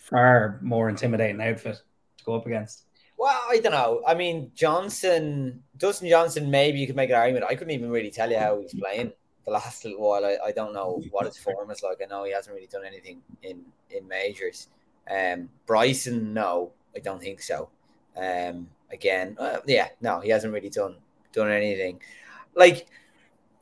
[0.00, 1.80] far more intimidating outfit
[2.18, 2.86] to go up against.
[3.24, 4.02] Well, I don't know.
[4.06, 7.46] I mean, Johnson, Dustin Johnson, maybe you could make an argument.
[7.48, 9.14] I couldn't even really tell you how he's playing
[9.46, 10.26] the last little while.
[10.26, 12.02] I, I don't know what his form is like.
[12.02, 14.68] I know he hasn't really done anything in in majors.
[15.10, 17.70] Um, Bryson, no, I don't think so.
[18.14, 20.96] Um, again, uh, yeah, no, he hasn't really done
[21.32, 22.02] done anything.
[22.54, 22.88] Like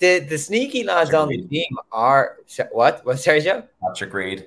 [0.01, 2.39] the the sneaky lads Patrick on the team are
[2.73, 3.07] what?
[3.07, 3.69] What Sergio?
[3.81, 4.47] Patrick Reed.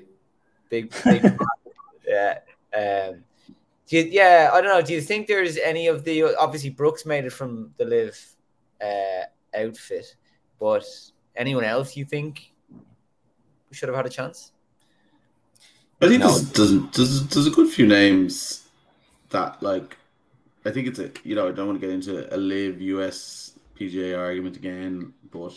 [0.70, 1.40] Big, big
[2.06, 2.40] yeah.
[2.76, 3.24] Um,
[3.88, 4.82] you, yeah, I don't know.
[4.82, 8.36] Do you think there's any of the obviously Brooks made it from the LIV
[8.82, 10.16] uh, outfit,
[10.60, 10.86] but
[11.36, 12.52] anyone else you think
[13.72, 14.52] should have had a chance?
[16.02, 16.30] I think no.
[16.30, 18.68] there's, there's, there's, there's a good few names
[19.30, 19.98] that like
[20.66, 23.58] I think it's a you know I don't want to get into a LIV US
[23.80, 25.54] PGA argument again, but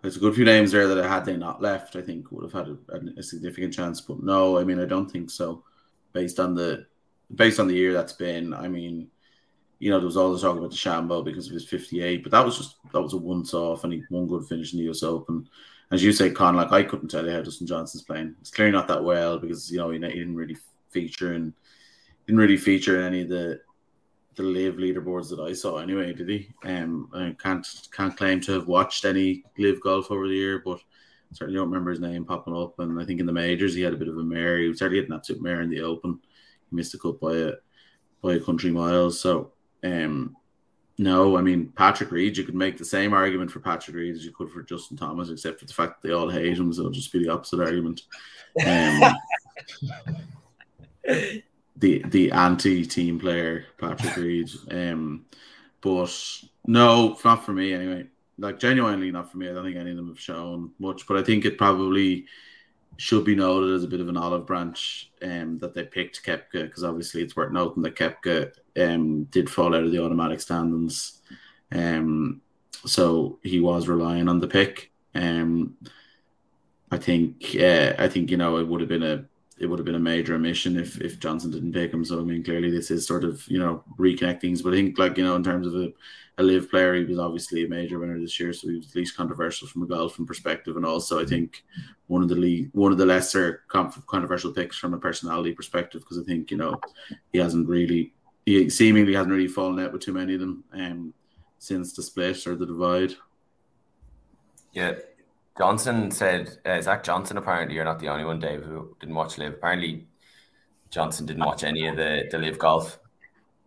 [0.00, 2.66] there's a good few names there that had they not left, I think would have
[2.66, 4.00] had a, a, significant chance.
[4.00, 5.62] But no, I mean I don't think so.
[6.12, 6.86] Based on the
[7.34, 9.08] based on the year that's been, I mean,
[9.78, 12.44] you know, there was all the talk about DeChambeau because of his 58, but that
[12.44, 15.02] was just that was a once off, and he one good finish in the US
[15.02, 15.48] Open.
[15.90, 18.36] As you say, Con, like I couldn't tell you how Dustin Johnson's playing.
[18.40, 20.56] It's clearly not that well because you know he, he didn't really
[20.90, 21.52] feature and
[22.26, 23.60] didn't really feature in any of the
[24.36, 26.48] the LIV leaderboards that I saw anyway, did he?
[26.64, 30.80] Um, I can't can't claim to have watched any LIV golf over the year, but
[31.32, 32.78] certainly don't remember his name popping up.
[32.78, 34.58] And I think in the majors he had a bit of a mare.
[34.58, 36.20] He certainly had an absolute mare in the Open.
[36.72, 37.52] Missed a cut by a
[38.22, 39.10] by a country mile.
[39.10, 39.52] So
[39.84, 40.36] um,
[40.98, 42.36] no, I mean Patrick Reed.
[42.36, 45.30] You could make the same argument for Patrick Reed as you could for Justin Thomas,
[45.30, 46.72] except for the fact that they all hate him.
[46.72, 48.02] So it'll just be the opposite argument.
[48.66, 49.14] Um,
[51.76, 54.50] the the anti team player Patrick Reed.
[54.70, 55.26] Um,
[55.80, 56.16] but
[56.66, 58.06] no, not for me anyway.
[58.38, 59.48] Like genuinely not for me.
[59.48, 62.26] I don't think any of them have shown much, but I think it probably
[62.96, 66.62] should be noted as a bit of an olive branch um, that they picked Koepka
[66.62, 71.20] because obviously it's worth noting that Koepka um, did fall out of the automatic standings.
[71.72, 72.42] Um,
[72.84, 74.90] so he was relying on the pick.
[75.14, 75.76] Um,
[76.90, 79.24] I think uh, I think you know it would have been a
[79.58, 82.04] it would have been a major omission if if Johnson didn't pick him.
[82.04, 84.62] So I mean, clearly this is sort of you know reconnect things.
[84.62, 85.92] But I think like you know in terms of a,
[86.38, 89.16] a LIV player, he was obviously a major winner this year, so he was least
[89.16, 91.62] controversial from a golfing perspective, and also I think
[92.06, 96.22] one of the one of the lesser controversial picks from a personality perspective because I
[96.22, 96.80] think you know
[97.32, 98.14] he hasn't really
[98.46, 101.14] he seemingly hasn't really fallen out with too many of them um,
[101.58, 103.14] since the split or the divide.
[104.72, 104.94] Yeah,
[105.58, 109.36] Johnson said, uh, Zach Johnson, apparently, you're not the only one, Dave, who didn't watch
[109.36, 109.54] LIV.
[109.54, 110.06] Apparently,
[110.90, 112.98] Johnson didn't watch any of the, the LIV golf.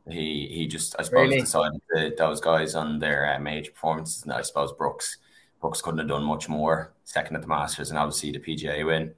[0.09, 1.39] He he just, I suppose, really?
[1.41, 4.23] decided that those guys on their uh, major performances.
[4.23, 5.17] And I suppose Brooks
[5.61, 9.13] Brooks couldn't have done much more, second at the Masters, and obviously the PGA win.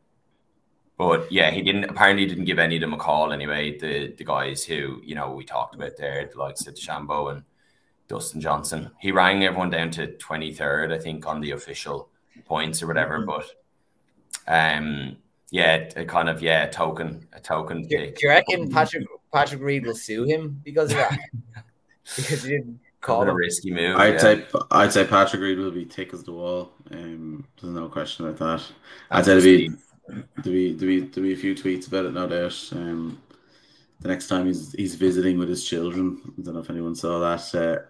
[0.98, 3.78] But yeah, he didn't apparently didn't give any of them a call anyway.
[3.78, 7.44] The the guys who you know we talked about there, the likes of DeChambeau and
[8.08, 8.92] Dustin Johnson.
[9.00, 12.10] He rang everyone down to twenty third, I think, on the official
[12.46, 13.20] points or whatever.
[13.20, 13.30] Mm-hmm.
[13.30, 13.46] But
[14.48, 15.18] um,
[15.52, 17.88] yeah, a kind of yeah, a token, a token.
[17.88, 21.20] Do, do you reckon Patrick Patrick Reed will sue him because of that?
[22.16, 23.98] because he didn't call a risky move.
[23.98, 24.20] I'd yeah.
[24.20, 26.72] say I'd say Patrick Reed will be thick as the wall.
[26.92, 28.72] Um, there's no question about that.
[29.12, 29.72] I'd say there'll be
[30.08, 32.70] there'll be there'll be, there'll be a few tweets about it, no doubt.
[32.74, 33.22] Um,
[34.00, 36.22] the next time he's he's visiting with his children.
[36.38, 37.56] I don't know if anyone saw that.
[37.56, 37.84] Uh,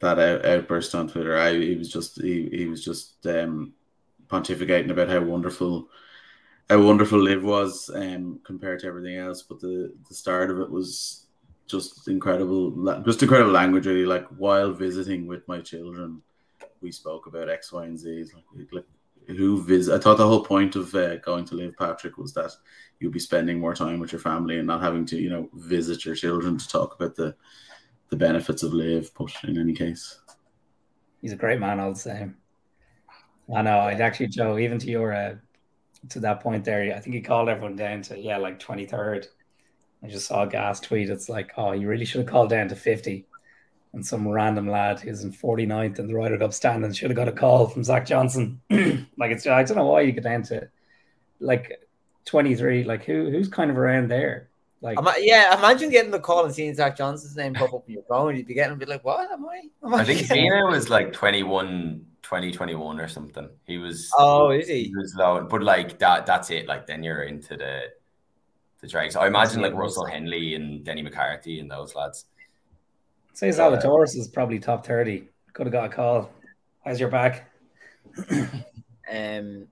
[0.00, 1.36] that out, outburst on Twitter.
[1.36, 3.72] I he was just he, he was just um,
[4.28, 5.88] pontificating about how wonderful
[6.68, 9.42] how wonderful LIV was um, compared to everything else.
[9.42, 11.26] But the the start of it was
[11.66, 13.86] just incredible, just incredible language.
[13.86, 16.22] Really, like while visiting with my children,
[16.80, 18.26] we spoke about X, Y, and Z.
[18.34, 18.84] Like, like
[19.36, 19.94] who visit?
[19.94, 22.52] I thought the whole point of uh, going to LIV, Patrick, was that
[23.00, 26.04] you'd be spending more time with your family and not having to, you know, visit
[26.04, 27.34] your children to talk about the
[28.10, 29.10] the benefits of LIV.
[29.16, 30.20] But in any case,
[31.20, 32.36] he's a great man the same.
[33.54, 33.78] I know.
[33.78, 35.36] I'd actually, Joe, even to your uh,
[36.10, 39.26] to that point there, I think he called everyone down to yeah, like twenty third.
[40.02, 41.10] I just saw a gas tweet.
[41.10, 43.26] It's like, oh, you really should have called down to fifty.
[43.92, 47.26] And some random lad who's in 49th in the Ryder Cup standing should have got
[47.26, 48.60] a call from Zach Johnson.
[48.70, 50.68] like it's I don't know why you get down to
[51.40, 51.88] like
[52.26, 52.84] 23.
[52.84, 54.50] Like who who's kind of around there?
[54.80, 58.04] Like yeah, imagine getting the call and seeing Zach Johnson's name pop up on your
[58.04, 58.36] phone.
[58.36, 59.62] You'd be getting a bit like, what am I?
[59.84, 63.48] Am I, I think Dina was like 21, 2021 or something.
[63.64, 64.84] He was Oh, is he?
[64.84, 66.68] He was low, but like that that's it.
[66.68, 67.84] Like then you're into the
[68.80, 69.16] the drags.
[69.16, 72.26] I imagine like Russell Henley and Denny McCarthy and those lads.
[73.32, 75.26] Say Zalatoris is probably top 30.
[75.54, 76.30] Could have got a call.
[76.84, 77.50] How's your back?
[79.10, 79.66] um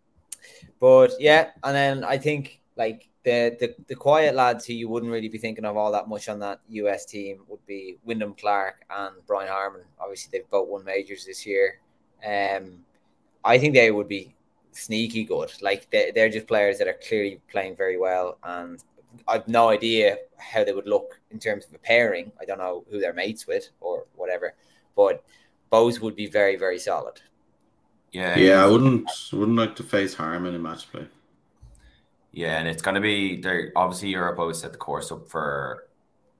[0.81, 5.13] but yeah, and then I think like the, the the quiet lads who you wouldn't
[5.13, 8.87] really be thinking of all that much on that US team would be Wyndham Clark
[8.89, 9.83] and Brian Harman.
[10.01, 11.81] Obviously, they've both won majors this year.
[12.27, 12.85] Um,
[13.45, 14.35] I think they would be
[14.73, 15.53] sneaky good.
[15.61, 18.83] Like they, they're just players that are clearly playing very well, and
[19.29, 22.33] I've no idea how they would look in terms of a pairing.
[22.41, 24.55] I don't know who they're mates with or whatever,
[24.97, 25.23] but
[25.71, 27.21] both would be very very solid.
[28.13, 31.07] Yeah, yeah, I wouldn't wouldn't like to face Harman in match play.
[32.33, 33.73] Yeah, and it's going to be there.
[33.77, 35.89] Obviously, Europe always set the course up for,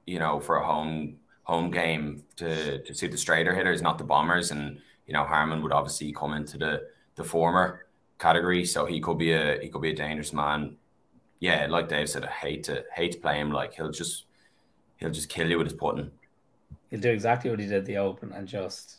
[0.07, 4.05] you know, for a home home game to to suit the straighter hitters, not the
[4.05, 4.51] bombers.
[4.51, 7.87] And you know, Harman would obviously come into the the former
[8.19, 10.77] category, so he could be a he could be a dangerous man.
[11.41, 13.53] Yeah, like Dave said, I hate to hate to play him.
[13.53, 14.25] Like he'll just
[14.97, 16.11] he'll just kill you with his putting.
[16.91, 18.99] He'll do exactly what he did the Open and just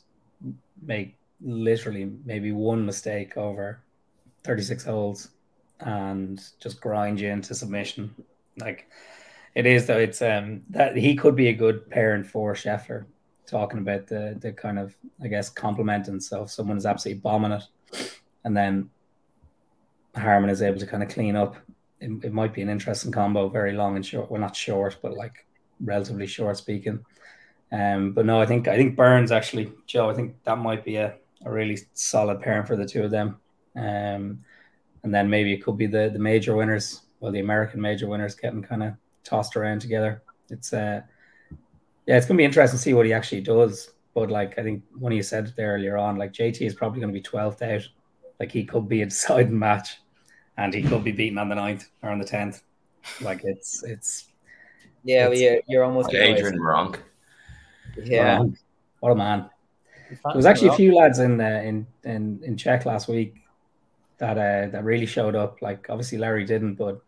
[0.81, 3.79] make literally maybe one mistake over
[4.43, 5.29] thirty six holes
[5.79, 8.13] and just grind you into submission.
[8.59, 8.87] Like
[9.55, 13.05] it is though, it's um that he could be a good parent for Scheffler.
[13.47, 16.19] Talking about the the kind of I guess complementing.
[16.19, 17.63] So if someone is absolutely bombing it,
[18.43, 18.89] and then
[20.15, 21.55] Harman is able to kind of clean up,
[21.99, 23.47] it, it might be an interesting combo.
[23.47, 24.29] Very long and short.
[24.29, 25.45] Well, not short, but like
[25.79, 27.05] relatively short speaking.
[27.71, 30.09] Um, but no, I think I think Burns actually, Joe.
[30.09, 33.37] I think that might be a, a really solid pairing for the two of them.
[33.75, 34.43] Um,
[35.03, 38.35] and then maybe it could be the the major winners, well, the American major winners
[38.35, 40.21] getting kind of tossed around together.
[40.49, 41.01] It's uh,
[42.07, 43.91] yeah, it's gonna be interesting to see what he actually does.
[44.15, 47.13] But like I think when you said there earlier on, like JT is probably going
[47.13, 47.87] to be twelfth out.
[48.39, 50.01] Like he could be a deciding match,
[50.57, 52.63] and he could be beaten on the 9th or on the tenth.
[53.21, 54.31] Like it's it's
[55.03, 56.99] yeah, it's, you're, you're almost Adrian Meronk.
[58.03, 58.43] Yeah,
[59.01, 59.49] what a man.
[60.09, 63.35] There was actually a few lads in uh, in in in Czech last week
[64.17, 65.61] that uh, that really showed up.
[65.61, 67.01] Like obviously Larry didn't, but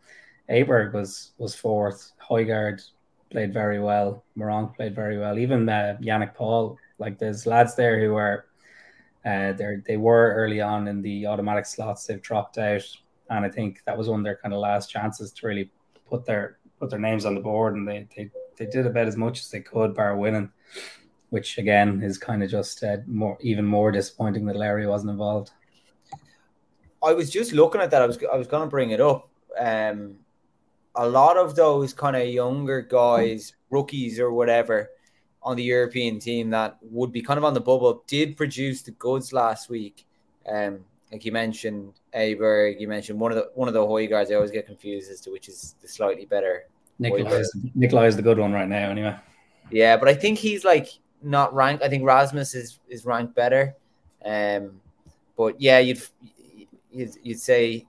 [0.49, 2.11] Aberg was was fourth.
[2.29, 2.81] Højgaard
[3.29, 4.23] played very well.
[4.37, 5.37] Meronk played very well.
[5.37, 6.77] Even uh, Yannick Paul.
[6.97, 8.45] Like there's lads there who are
[9.25, 12.05] uh, they they were early on in the automatic slots.
[12.05, 12.83] They've dropped out,
[13.29, 15.71] and I think that was one of their kind of last chances to really
[16.09, 17.75] put their put their names on the board.
[17.75, 20.51] And they they, they did about as much as they could, bar winning,
[21.29, 25.51] which again is kind of just uh, more even more disappointing that Larry wasn't involved.
[27.01, 28.01] I was just looking at that.
[28.01, 29.29] I was I was going to bring it up.
[29.57, 30.15] Um,
[30.95, 34.89] a lot of those kind of younger guys, rookies or whatever,
[35.41, 38.91] on the European team that would be kind of on the bubble did produce the
[38.91, 40.05] goods last week.
[40.47, 40.79] Um,
[41.11, 44.31] like you mentioned, Aberg, you mentioned one of the one of the Højgaards.
[44.31, 46.65] I always get confused as to which is the slightly better.
[46.99, 49.15] Nicolai is, is the good one right now, anyway.
[49.71, 50.87] Yeah, but I think he's like
[51.23, 51.83] not ranked.
[51.83, 53.75] I think Rasmus is is ranked better.
[54.23, 54.81] Um,
[55.37, 56.01] but yeah, you'd
[56.91, 57.87] you'd, you'd say,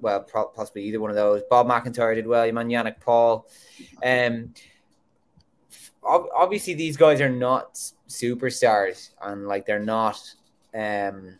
[0.00, 0.20] well,
[0.54, 1.42] possibly either one of those.
[1.48, 2.46] Bob McIntyre did well.
[2.46, 3.46] You man Yannick Paul.
[4.04, 4.52] Um,
[6.02, 7.74] obviously these guys are not
[8.08, 10.20] superstars, and like they're not.
[10.74, 11.34] Um,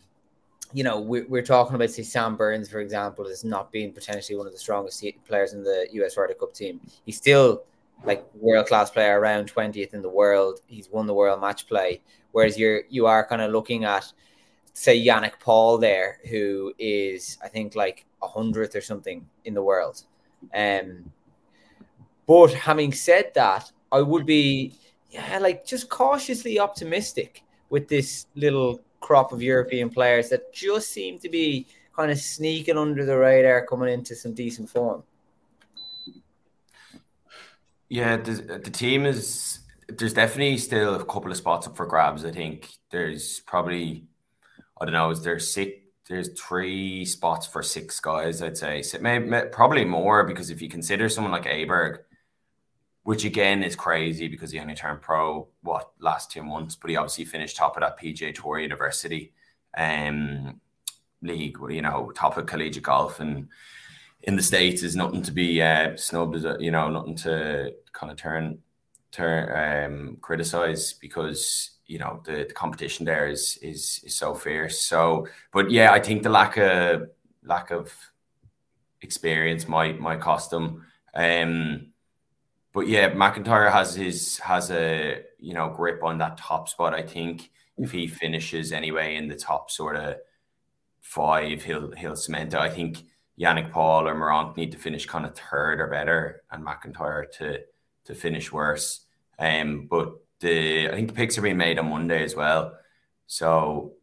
[0.71, 4.37] you know, we're, we're talking about say Sam Burns, for example, as not being potentially
[4.37, 6.79] one of the strongest players in the US Ryder Cup team.
[7.05, 7.63] He's still
[8.03, 10.59] like world class player, around twentieth in the world.
[10.67, 12.01] He's won the world match play.
[12.31, 14.11] Whereas you're you are kind of looking at
[14.73, 19.63] say Yannick Paul there, who is I think like a hundredth or something in the
[19.63, 20.03] world.
[20.53, 21.11] Um,
[22.25, 24.73] but having said that, I would be
[25.09, 31.17] yeah like just cautiously optimistic with this little crop of European players that just seem
[31.19, 31.65] to be
[31.95, 35.03] kind of sneaking under the radar, coming into some decent form.
[37.89, 42.23] Yeah, the, the team is there's definitely still a couple of spots up for grabs.
[42.23, 44.05] I think there's probably
[44.79, 45.77] I don't know, is there six
[46.09, 48.81] there's three spots for six guys, I'd say.
[48.81, 51.99] So maybe, probably more because if you consider someone like Aberg,
[53.03, 56.97] which again is crazy because he only turned pro what last two months, but he
[56.97, 59.33] obviously finished top of that PGA Tour University
[59.77, 60.59] um,
[61.21, 63.47] league, you know, top of collegiate golf and
[64.23, 68.17] in the states is nothing to be uh, snubbed, you know, nothing to kind of
[68.17, 68.59] turn
[69.11, 74.85] turn um, criticize because you know the, the competition there is is is so fierce.
[74.85, 77.09] So, but yeah, I think the lack of
[77.43, 77.91] lack of
[79.01, 80.85] experience might might cost them.
[81.15, 81.87] Um,
[82.73, 86.93] but yeah, McIntyre has his has a you know grip on that top spot.
[86.93, 90.17] I think if he finishes anyway in the top sort of
[91.01, 92.59] five, he'll he'll cement it.
[92.59, 92.99] I think
[93.39, 97.61] Yannick Paul or Meronk need to finish kind of third or better, and McIntyre to
[98.05, 99.05] to finish worse.
[99.39, 102.77] Um, but the I think the picks are being made on Monday as well.
[103.27, 103.93] So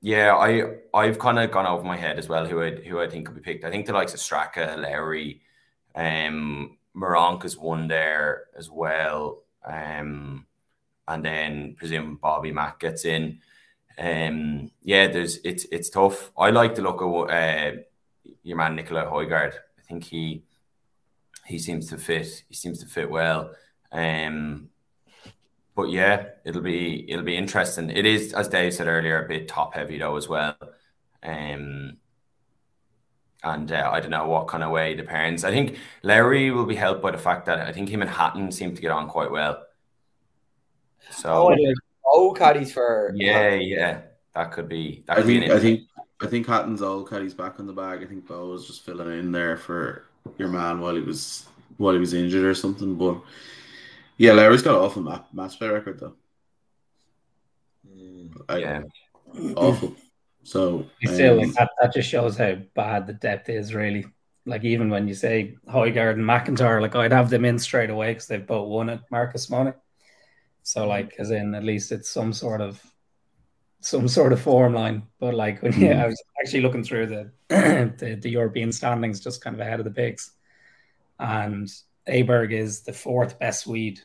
[0.00, 3.08] yeah, I I've kind of gone over my head as well who I who I
[3.08, 3.64] think could be picked.
[3.64, 5.42] I think the likes of Straka, Larry,
[5.94, 6.78] um,
[7.44, 9.42] is one there as well.
[9.64, 10.46] Um,
[11.06, 13.40] and then presume Bobby Mack gets in.
[13.98, 16.30] Um, yeah, there's it's it's tough.
[16.38, 17.78] I like the look of uh,
[18.42, 19.54] your man Nicola Højgaard.
[19.54, 20.44] I think he
[21.46, 22.44] he seems to fit.
[22.48, 23.50] He seems to fit well.
[23.90, 24.68] Um,
[25.78, 27.88] but yeah, it'll be it'll be interesting.
[27.88, 30.56] It is, as Dave said earlier, a bit top heavy though as well.
[31.22, 31.98] Um,
[33.44, 35.44] and uh, I don't know what kind of way the parents.
[35.44, 38.50] I think Larry will be helped by the fact that I think him and Hatton
[38.50, 39.66] seem to get on quite well.
[41.12, 41.54] So
[42.04, 44.00] oh, caddies for yeah, yeah,
[44.34, 45.04] that could be.
[45.06, 45.80] That could I think be I think
[46.20, 48.02] I think Hatton's all caddies back on the bag.
[48.02, 50.06] I think Bo was just filling in there for
[50.38, 53.20] your man while he was while he was injured or something, but.
[54.18, 56.14] Yeah, Larry's got an awful map, match play record though.
[57.88, 58.82] Mm, I, yeah,
[59.56, 59.94] awful.
[60.42, 64.06] So still um, like that, that just shows how bad the depth is really.
[64.44, 68.12] Like even when you say Højgaard and McIntyre, like I'd have them in straight away
[68.12, 69.74] because they've both won it, Marco Simone.
[70.62, 70.88] So mm.
[70.88, 72.82] like as in at least it's some sort of
[73.80, 75.02] some sort of form line.
[75.20, 77.30] But like when yeah, I was actually looking through the,
[77.98, 80.32] the the European standings just kind of ahead of the picks.
[81.20, 81.70] And
[82.08, 84.00] Aberg is the fourth best Swede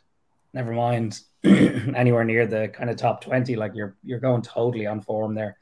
[0.54, 5.02] never mind anywhere near the kind of top 20 like you're you're going totally on
[5.02, 5.58] form there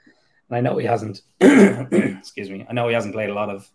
[0.49, 3.69] and i know he hasn't excuse me i know he hasn't played a lot of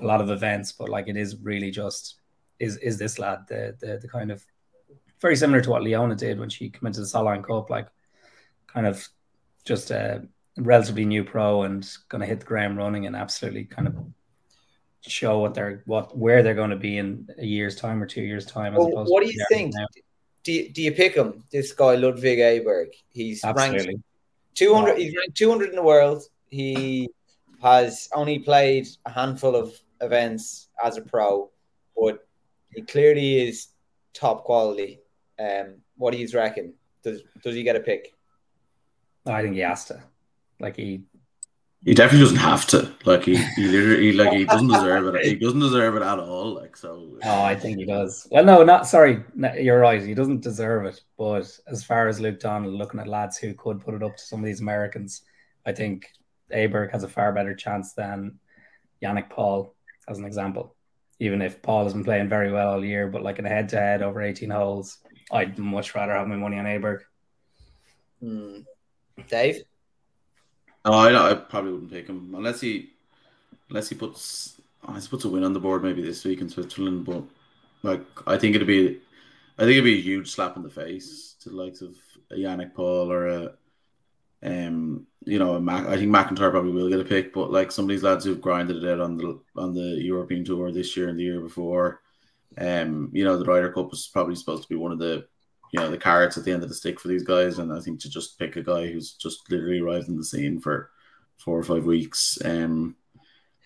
[0.00, 2.16] a lot of events but like it is really just
[2.58, 4.44] is is this lad the the, the kind of
[5.20, 7.88] very similar to what leona did when she came into the Solheim cup like
[8.66, 9.08] kind of
[9.64, 10.26] just a
[10.56, 13.96] relatively new pro and going to hit the ground running and absolutely kind of
[15.02, 18.22] show what they're what where they're going to be in a year's time or two
[18.22, 18.74] years time.
[18.74, 19.74] Well, what do you think?
[19.74, 19.86] Now
[20.46, 21.42] do you, do you pick him?
[21.50, 22.90] This guy Ludvig Aberg.
[23.08, 23.86] He's Absolutely.
[23.86, 24.04] ranked
[24.54, 24.96] 200.
[24.96, 26.22] He's ranked 200 in the world.
[26.50, 27.08] He
[27.60, 31.50] has only played a handful of events as a pro,
[32.00, 32.24] but
[32.72, 33.68] he clearly is
[34.14, 35.00] top quality.
[35.36, 36.74] Um, what do you reckon?
[37.02, 38.14] Does does he get a pick?
[39.26, 40.00] I think he has to.
[40.60, 41.02] Like he
[41.86, 42.92] he definitely doesn't have to.
[43.04, 45.24] Like he, he literally like he doesn't deserve it.
[45.24, 46.52] He doesn't deserve it at all.
[46.52, 47.16] Like so.
[47.22, 48.26] Oh, I think he does.
[48.28, 49.22] Well, no, not sorry.
[49.36, 50.02] No, you're right.
[50.02, 51.00] He doesn't deserve it.
[51.16, 54.22] But as far as Luke Donald looking at lads who could put it up to
[54.22, 55.22] some of these Americans,
[55.64, 56.08] I think
[56.52, 58.40] Aberg has a far better chance than
[59.00, 59.72] Yannick Paul,
[60.08, 60.74] as an example.
[61.20, 64.02] Even if Paul has been playing very well all year, but like in a head-to-head
[64.02, 64.98] over 18 holes,
[65.30, 67.02] I'd much rather have my money on Aberg.
[68.20, 68.58] Hmm.
[69.28, 69.62] Dave.
[70.86, 72.90] No, I, I probably wouldn't pick him unless he
[73.70, 74.60] unless he puts
[74.94, 77.06] he puts a win on the board maybe this week in Switzerland.
[77.06, 77.24] But
[77.82, 79.00] like I think it'd be
[79.58, 81.96] I think it'd be a huge slap in the face to the likes of
[82.32, 83.52] Yannick Paul or a
[84.44, 87.86] um you know Mac, I think McIntyre probably will get a pick, but like some
[87.86, 91.08] of these lads who've grinded it out on the on the European tour this year
[91.08, 92.02] and the year before,
[92.58, 95.26] um you know the Ryder Cup was probably supposed to be one of the
[95.72, 97.58] you know the carrots at the end of the stick for these guys.
[97.58, 100.60] And I think to just pick a guy who's just literally arrived in the scene
[100.60, 100.90] for
[101.38, 102.96] four or five weeks um,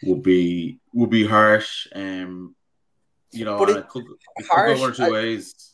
[0.03, 1.87] would be would be harsh.
[1.95, 2.55] Um,
[3.33, 4.05] you know, it, it, could,
[4.37, 5.73] it harsh, could go one or two I, ways.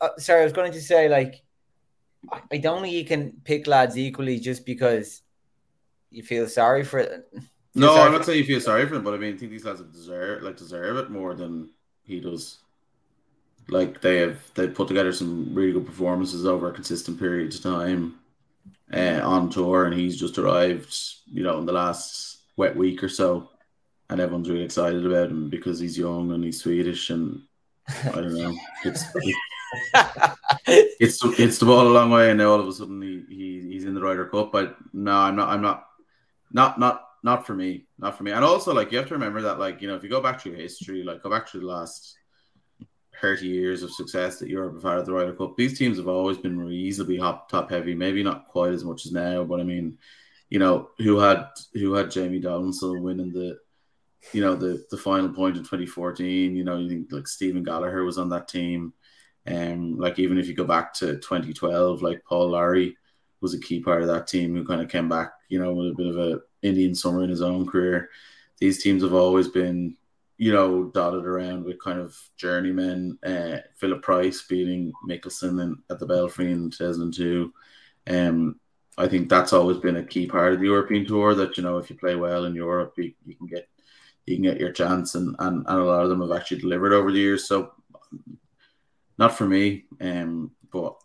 [0.00, 1.42] Uh, sorry, I was going to say like
[2.32, 5.22] I, I don't think you can pick lads equally just because
[6.10, 7.28] you feel sorry for it.
[7.74, 9.64] No, I'm not saying you feel sorry for them, but I mean, I think these
[9.64, 11.70] lads deserve like deserve it more than
[12.02, 12.58] he does.
[13.70, 17.62] Like they have they put together some really good performances over a consistent period of
[17.62, 18.14] time.
[18.92, 20.96] uh, on tour, and he's just arrived,
[21.26, 23.50] you know, in the last wet week or so,
[24.10, 27.42] and everyone's really excited about him because he's young and he's Swedish, and
[28.14, 28.54] I don't know,
[28.84, 29.04] it's
[30.98, 33.68] it's it's the ball a long way, and now all of a sudden he, he
[33.72, 34.52] he's in the Ryder Cup.
[34.52, 35.48] But no, I'm not.
[35.48, 35.86] I'm not.
[36.52, 37.86] Not not not for me.
[37.98, 38.32] Not for me.
[38.32, 40.40] And also, like you have to remember that, like you know, if you go back
[40.40, 42.17] through history, like go back to the last
[43.20, 46.08] 30 years of success that Europe have had at the Ryder Cup, these teams have
[46.08, 47.94] always been reasonably hop, top heavy.
[47.94, 49.98] Maybe not quite as much as now, but I mean,
[50.50, 53.58] you know, who had who had Jamie Donaldson winning the,
[54.32, 56.56] you know, the the final point in 2014.
[56.56, 58.92] You know, you think like Stephen Gallacher was on that team.
[59.46, 62.96] And um, like even if you go back to 2012, like Paul Lawrie
[63.40, 65.92] was a key part of that team who kind of came back, you know, with
[65.92, 68.10] a bit of a Indian summer in his own career.
[68.58, 69.96] These teams have always been,
[70.38, 73.18] you know, dotted around with kind of journeymen.
[73.24, 77.52] Uh, Philip Price beating Mickelson in, at the Belfry in 2002.
[78.06, 78.60] Um,
[78.96, 81.34] I think that's always been a key part of the European tour.
[81.34, 83.68] That you know, if you play well in Europe, you, you can get
[84.26, 86.92] you can get your chance, and, and and a lot of them have actually delivered
[86.92, 87.48] over the years.
[87.48, 87.72] So,
[89.18, 89.84] not for me.
[90.00, 90.96] Um, but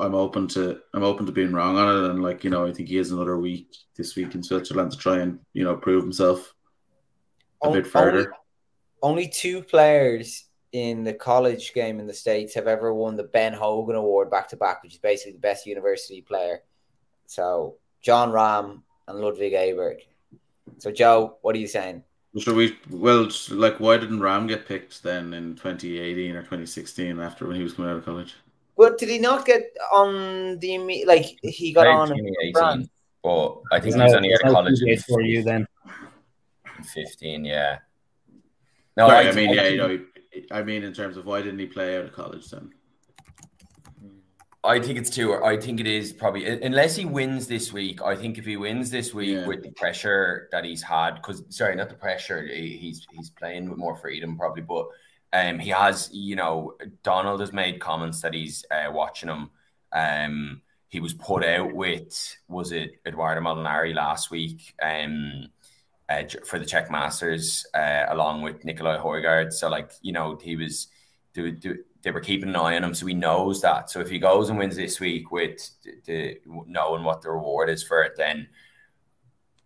[0.00, 2.72] I'm open to I'm open to being wrong on it, and like you know, I
[2.72, 6.02] think he has another week this week in Switzerland to try and you know prove
[6.02, 6.54] himself
[7.62, 8.18] a bit further.
[8.18, 8.28] Only,
[9.02, 13.54] only two players in the college game in the states have ever won the Ben
[13.54, 16.60] Hogan Award back to back, which is basically the best university player.
[17.26, 20.00] So Jon Rahm and Ludvig Aberg.
[20.78, 22.04] So Joe, what are you saying?
[22.38, 27.46] So we well, like, why didn't Rahm get picked then in 2018 or 2016 after
[27.46, 28.36] when he was coming out of college?
[28.76, 32.88] Well, did he not get on the like he got on in France?
[33.22, 35.66] But I think he was only at college for you then.
[36.94, 37.78] Fifteen, yeah.
[38.98, 39.98] No, I, I, mean, yeah, you know,
[40.50, 42.72] I mean, in terms of why didn't he play out of college then?
[44.64, 45.34] I think it's too.
[45.42, 48.02] I think it is probably unless he wins this week.
[48.02, 49.46] I think if he wins this week yeah.
[49.46, 52.44] with the pressure that he's had, because sorry, not the pressure.
[52.44, 54.88] He's he's playing with more freedom probably, but
[55.32, 56.74] um, he has, you know,
[57.04, 59.50] Donald has made comments that he's uh, watching him.
[59.92, 65.48] Um, he was put out with was it Edoardo Molinari last week um,
[66.08, 69.52] uh, for the Czech Masters uh, along with Nicolai Højgaard.
[69.52, 70.88] So like you know he was
[71.34, 71.52] they,
[72.02, 73.90] they were keeping an eye on him, so he knows that.
[73.90, 77.70] So if he goes and wins this week with the, the knowing what the reward
[77.70, 78.48] is for it, then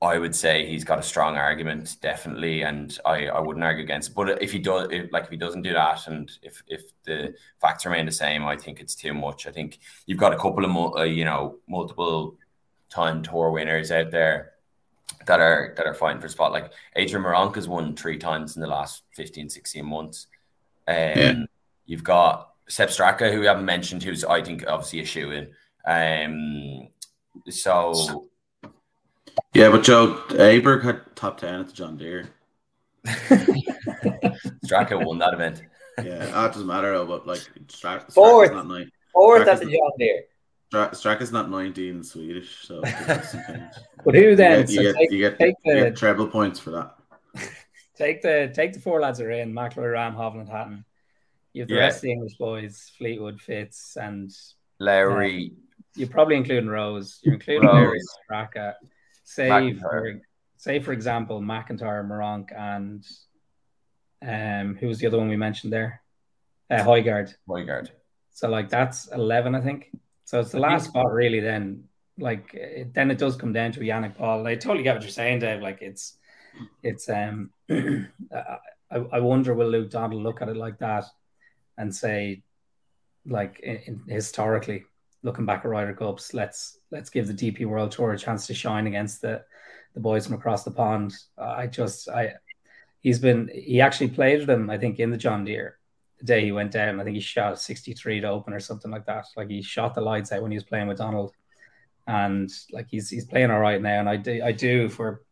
[0.01, 4.11] I would say he's got a strong argument, definitely, and I, I wouldn't argue against.
[4.11, 4.14] It.
[4.16, 7.34] But if he does, if, like if he doesn't do that, and if if the
[7.61, 9.47] facts remain the same, I think it's too much.
[9.47, 12.36] I think you've got a couple of uh, you know multiple
[12.90, 14.51] time tour winners out there
[15.27, 16.53] that are that are fighting for spot.
[16.53, 20.27] Like Adrian Meronk has won three times in the last 15, 16 months.
[20.89, 21.35] Um, yeah.
[21.87, 25.49] You've got Sepp Straka, who we haven't mentioned, who's I think obviously a shoe in.
[25.87, 26.89] Um,
[27.49, 28.29] so
[29.55, 32.29] yeah, but Joe Aberg had top ten at the John Deere.
[34.65, 35.63] Straka won that event.
[35.99, 38.91] yeah, that doesn't matter though, but like Straka, fourth, not nine.
[39.13, 40.25] Fourth at the John Deere.
[40.73, 42.81] Straka's not 19 in Swedish, so.
[44.05, 44.61] but who then?
[44.61, 46.70] You get, you, so get, take, you, get, take you the, get treble points for
[46.70, 46.97] that.
[47.95, 50.85] Take the take the four lads are in McIlroy, Rahm, Hovland, Hatton.
[51.53, 51.81] You have the yeah.
[51.81, 54.35] rest of the English boys, Fleetwood, Fitz, and
[54.81, 55.53] Larry.
[55.53, 57.20] Uh, you're probably including Rose.
[57.23, 57.75] You're including Rose.
[57.75, 58.01] Lowry,
[58.51, 58.75] Straka.
[59.25, 60.20] Say for,
[60.57, 63.07] say for example, McIntyre, Meronk, and
[64.23, 66.03] um, who was the other one we mentioned there?
[66.70, 67.35] Uh, Højgaard.
[67.47, 67.91] Højgaard.
[68.31, 69.91] So like that's eleven, I think.
[70.25, 71.41] So it's the last spot really.
[71.41, 71.85] Then
[72.18, 74.47] like it, then it does come down to Yannick Paul.
[74.47, 75.62] I totally get what you're saying, Dave.
[75.62, 76.16] Like it's
[76.83, 78.09] it's um I,
[78.91, 81.05] I wonder will Luke Donald look at it like that
[81.79, 82.43] and say
[83.27, 84.85] like in, in, historically
[85.23, 88.55] looking back at Ryder Cups, let's let's give the DP World Tour a chance to
[88.55, 89.45] shine against the
[89.95, 91.14] the boys from across the pond.
[91.39, 92.35] I just I
[93.01, 95.79] he's been he actually played them I think in the John Deere
[96.25, 97.01] day he went down.
[97.01, 99.27] I think he shot 63 to open or something like that.
[99.37, 101.33] Like he shot the lights out when he was playing with Donald,
[102.07, 104.01] and like he's he's playing all right now.
[104.01, 105.23] And I do I do for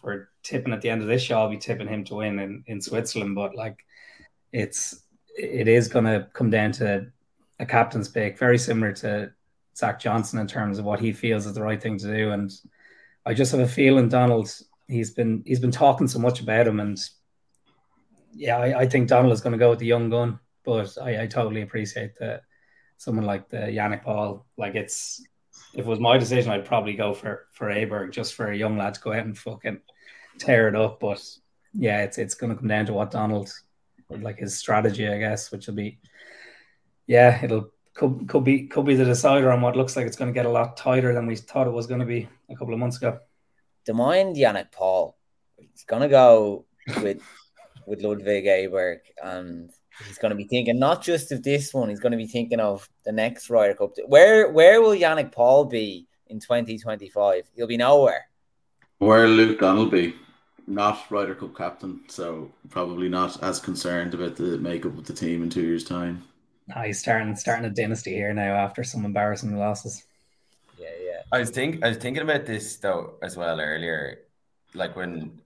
[0.00, 2.64] for tipping at the end of this show, I'll be tipping him to win in
[2.66, 3.34] in Switzerland.
[3.34, 3.78] But like
[4.52, 5.02] it's
[5.36, 7.06] it is going to come down to
[7.58, 9.32] a captain's pick, very similar to
[9.76, 12.32] Zach Johnson in terms of what he feels is the right thing to do.
[12.32, 12.50] And
[13.24, 14.52] I just have a feeling Donald,
[14.88, 16.98] he's been he's been talking so much about him, and
[18.32, 20.38] yeah, I, I think Donald is going to go with the young gun.
[20.64, 22.42] But I, I totally appreciate that
[22.96, 24.46] someone like the Yannick Paul.
[24.56, 25.24] Like it's
[25.74, 28.76] if it was my decision, I'd probably go for for Aberg just for a young
[28.76, 29.80] lad to go out and fucking
[30.38, 31.00] tear it up.
[31.00, 31.24] But
[31.72, 33.52] yeah, it's it's going to come down to what Donald
[34.10, 35.98] like his strategy, I guess, which will be
[37.06, 40.32] yeah, it'll could could be could be the decider on what looks like it's going
[40.32, 42.74] to get a lot tighter than we thought it was going to be a couple
[42.74, 43.18] of months ago.
[43.84, 45.16] Do mind Yannick Paul?
[45.56, 46.66] He's going to go
[47.02, 47.22] with
[47.90, 49.70] with Ludvig Aberg, and
[50.06, 51.90] he's going to be thinking not just of this one.
[51.90, 53.90] He's going to be thinking of the next Ryder Cup.
[54.06, 57.50] Where where will Yannick Paul be in 2025?
[57.56, 58.28] He'll be nowhere.
[58.98, 60.14] Where Luke Donald be?
[60.66, 65.42] Not Ryder Cup captain, so probably not as concerned about the makeup of the team
[65.42, 66.22] in two years' time.
[66.76, 70.04] Oh, he's starting starting a dynasty here now after some embarrassing losses.
[70.78, 71.22] Yeah, yeah.
[71.32, 74.20] I was think I was thinking about this though as well earlier,
[74.74, 75.39] like when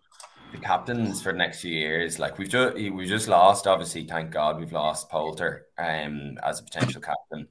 [0.55, 3.67] the captains for the next few years, like we've just we just lost.
[3.67, 7.49] Obviously, thank God we've lost Poulter um as a potential captain,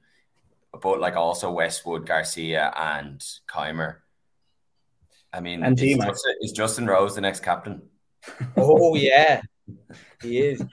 [0.82, 3.96] but like also Westwood, Garcia, and Kaymer.
[5.32, 7.82] I mean, And is Justin, is Justin Rose the next captain?
[8.56, 9.42] Oh yeah,
[10.22, 10.64] he is.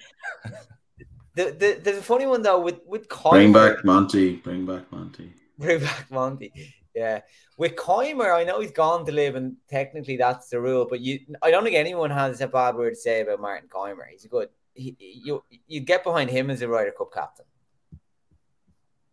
[1.35, 3.31] The, the, there's a funny one though with with Kaymer.
[3.31, 4.35] Bring back Monty.
[4.37, 5.33] Bring back Monty.
[5.57, 6.53] Bring back Monty.
[6.93, 7.21] Yeah,
[7.57, 10.85] with Kaymer, I know he's gone to LIV, and technically that's the rule.
[10.89, 14.07] But you, I don't think anyone has a bad word to say about Martin Kaymer.
[14.09, 14.49] He's a good.
[14.73, 17.45] He, you you get behind him as a Ryder Cup captain.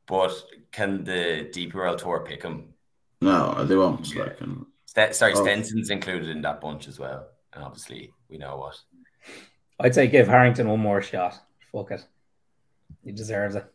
[0.06, 0.32] But
[0.72, 2.74] can the DP World Tour pick him?
[3.20, 4.14] No, they won't.
[4.16, 5.42] Like, and St- sorry, Oh.
[5.42, 8.76] Stenson's included in that bunch as well, and obviously we know what.
[9.80, 11.38] I'd say give Harrington one more shot.
[11.72, 12.04] Fuck it,
[13.04, 13.66] he deserves it.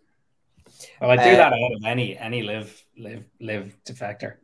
[1.01, 4.35] Well, I do Uh, that out of any any LIV LIV LIV defector.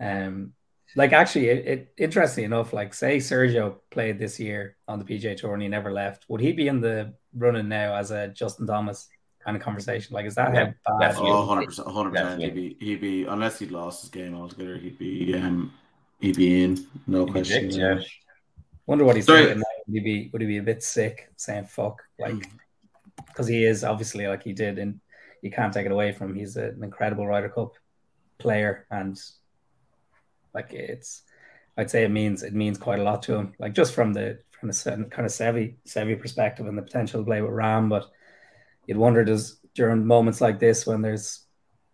[0.00, 0.52] Um,
[0.94, 5.34] like actually, it, it interesting enough, like say Sergio played this year on the PGA
[5.34, 8.66] Tour and he never left, would he be in the running now as a Justin
[8.66, 9.08] Thomas
[9.44, 10.14] kind of conversation?
[10.14, 11.10] Like, is that Yeah, how bad?
[11.10, 11.30] definitely.
[11.30, 12.40] oh, 100 percent, hundred percent.
[12.42, 15.72] He'd be, he'd be, unless he'd lost his game altogether, he'd be, um,
[16.20, 16.86] he'd be in.
[17.06, 17.70] No He'd question.
[17.70, 17.98] picked, yeah.
[18.86, 19.54] Wonder what he's Sorry.
[19.54, 19.58] thinking.
[19.58, 19.64] Now.
[19.88, 22.50] Would he be would he be a bit sick saying fuck like
[23.26, 25.00] because he is obviously like he did and
[25.42, 26.36] you can't take it away from him.
[26.36, 27.72] He's an incredible Ryder Cup
[28.38, 29.18] player and
[30.54, 31.22] like it's
[31.78, 33.54] I'd say it means it means quite a lot to him.
[33.58, 37.26] Like just from the from the kind of Seve Seve perspective and the potential to
[37.26, 38.06] play with Rahm, but
[38.86, 41.44] you'd wonder does during moments like this when there's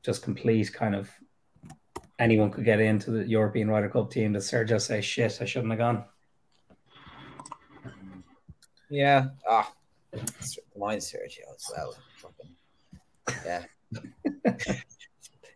[0.05, 1.11] just complete kind of
[2.19, 5.73] anyone could get into the European Ryder Cup team, does Sergio say shit, I shouldn't
[5.73, 6.05] have gone?
[8.89, 9.29] Yeah.
[9.49, 9.73] Ah,
[10.77, 11.97] mine's Sergio as well.
[12.19, 12.55] Fucking,
[13.45, 13.65] yeah.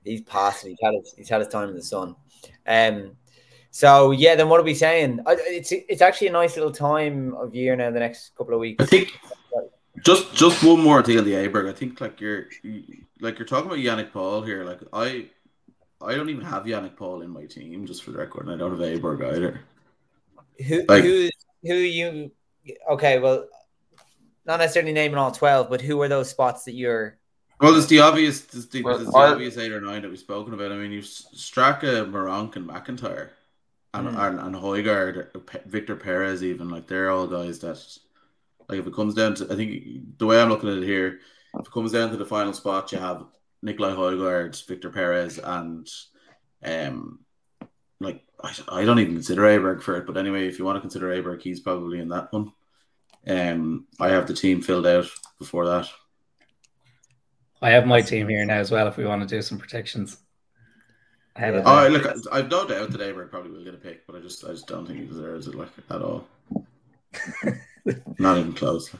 [0.04, 0.66] he's passed.
[0.66, 2.16] He's had his, he's had his time in the sun.
[2.66, 3.12] Um.
[3.70, 5.20] So yeah, then what are we saying?
[5.26, 7.90] It's it's actually a nice little time of year now.
[7.90, 8.82] The next couple of weeks.
[8.82, 9.12] I think
[10.02, 11.68] just just one more thing on the Aberg.
[11.68, 12.46] I think like you're
[13.20, 14.64] like you're talking about Yannick Paul here.
[14.64, 15.28] Like I
[16.00, 18.56] I don't even have Yannick Paul in my team, just for the record, and I
[18.56, 19.60] don't have Aberg either.
[20.66, 21.28] Who Like- who
[21.64, 22.30] who you?
[22.90, 23.46] Okay, well,
[24.44, 27.18] not necessarily naming all twelve, but who are those spots that you're?
[27.60, 30.18] Well, there's the obvious, there's the, Well, there's the obvious eight or nine that we've
[30.18, 30.72] spoken about.
[30.72, 33.30] I mean, you've Straka, Meronk, and McIntyre,
[33.94, 34.28] and Mm.
[34.28, 37.82] and, and Højgaard, Victor Perez, even like they're all guys that,
[38.68, 41.20] like, if it comes down to, I think the way I'm looking at it here,
[41.58, 43.24] if it comes down to the final spot, you have
[43.62, 45.88] Nicolai Højgaard, Victor Perez, and
[46.62, 47.20] um,
[48.00, 50.80] like I, I don't even consider Aberg for it, but anyway, if you want to
[50.82, 52.52] consider Aberg, he's probably in that one.
[53.26, 55.06] Um, I have the team filled out
[55.38, 55.88] before that.
[57.62, 60.18] I have my team here now as well if we want to do some predictions.
[61.36, 61.90] Ahead of Oh, that.
[61.92, 64.44] look, I- I've no doubt that Aberg probably will get a pick, but I just,
[64.44, 66.26] I just don't think he deserves it like at all.
[68.18, 68.92] Not even close.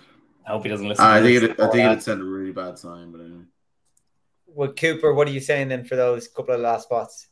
[0.46, 1.04] I hope he doesn't listen.
[1.04, 1.50] I to think this.
[1.50, 3.44] it, I think it'd send a really bad sign, but anyway.
[4.46, 7.28] Well, Cooper, what are you saying then for those couple of last spots?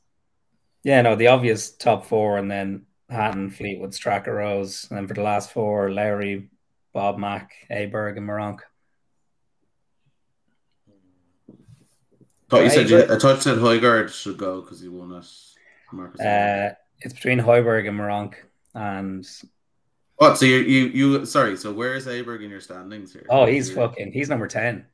[0.83, 5.15] Yeah, no, the obvious top four, and then Hatton, Fleetwood, Straka, Rose, and then for
[5.15, 6.49] the last four, Lowry,
[6.93, 8.61] Bob Mack, Aberg, and Meronk.
[12.55, 15.13] But you said you, but- I thought you said Højgaard should go because he won
[15.15, 15.25] at
[15.93, 16.21] Marcus.
[16.21, 18.35] Uh, it's between Hoiberg and Meronk,
[18.75, 19.27] and
[20.17, 20.39] what?
[20.39, 21.27] So you, you, you?
[21.27, 21.57] Sorry.
[21.57, 23.27] So where is Aberg in your standings here?
[23.29, 24.87] oh, he's fucking, he's number ten.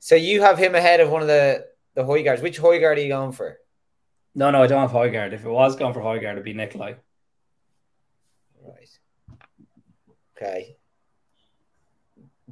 [0.00, 2.42] So you have him ahead of one of the the Højgaards.
[2.42, 3.58] Which Højgaard are you going for?
[4.34, 5.32] No, no, I don't have Højgaard.
[5.32, 6.96] If it was going for Højgaard, it'd be Nicolai.
[8.62, 8.98] Right.
[10.36, 10.76] Okay.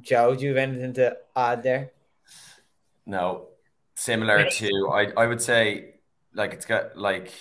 [0.01, 1.91] Joe, do you have anything to add there?
[3.05, 3.49] No,
[3.95, 5.95] similar to I I would say
[6.33, 7.31] like it's got like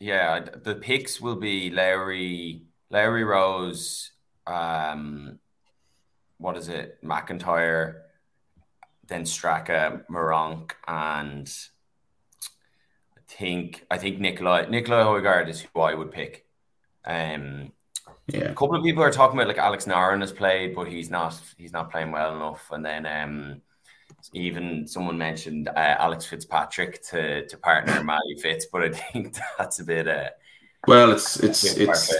[0.00, 4.10] yeah the picks will be Larry Larry Rose
[4.46, 5.38] um
[6.38, 8.00] what is it McIntyre
[9.06, 11.48] then Straka Meronk and
[13.16, 16.46] I think I think Nicolai Nicolai Højgaard is who I would pick
[17.04, 17.72] um
[18.28, 18.50] Yeah.
[18.50, 21.34] a couple of people are talking about like Alex Norén has played, but he's not
[21.56, 22.70] he's not playing well enough.
[22.70, 23.62] And then um
[24.32, 29.80] even someone mentioned uh, Alex Fitzpatrick to to partner Matty Fitz, but I think that's
[29.80, 30.08] a bit.
[30.08, 30.30] Uh,
[30.86, 32.12] well, it's it's it's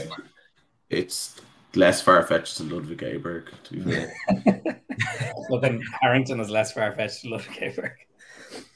[0.91, 1.41] it's
[1.75, 3.49] less far fetched than Ludvig Aberg.
[3.65, 4.83] To be fair,
[5.51, 7.93] looking Harrington is less far fetched than Ludvig Aberg.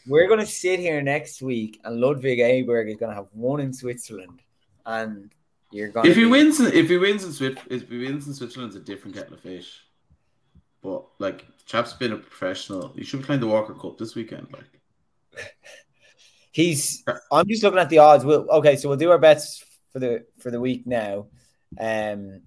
[0.06, 3.60] We're going to sit here next week, and Ludvig Aberg is going to have one
[3.60, 4.42] in Switzerland,
[4.84, 5.32] and
[5.70, 6.06] you're going.
[6.06, 6.30] If he be...
[6.30, 9.34] wins, if he wins in Switzerland, if he wins in Switzerland, it's a different kettle
[9.34, 9.80] of fish.
[10.82, 12.92] But like, chap's been a professional.
[12.96, 14.48] He should be playing the Walker Cup this weekend.
[14.52, 15.46] Like,
[16.52, 17.04] he's.
[17.30, 18.24] I'm just looking at the odds.
[18.24, 21.26] We'll okay, so we'll do our bets for the for the week now.
[21.78, 22.42] Um,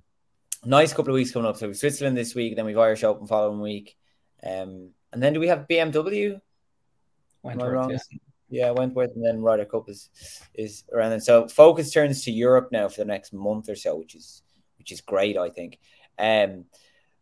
[0.65, 1.57] nice couple of weeks coming up.
[1.57, 3.95] So Switzerland this week, then we've Irish Open following week.
[4.43, 6.41] Um, and then do we have BMW?
[7.41, 8.17] Wentworth, yeah.
[8.49, 10.09] yeah, Wentworth, and then Ryder Cup is
[10.53, 11.21] is around then.
[11.21, 14.41] So focus turns to Europe now for the next month or so, which is
[14.77, 15.79] which is great, I think.
[16.17, 16.65] Um,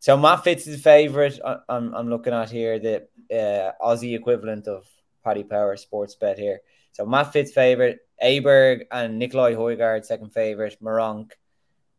[0.03, 1.39] so Matt Fitz is favorite.
[1.69, 4.85] I'm I'm looking at here the uh, Aussie equivalent of
[5.23, 6.59] Paddy Power Sports Bet here.
[6.91, 11.31] So Matt Fitz favorite, Aberg and Nicolai Højgaard second favorite, Meronk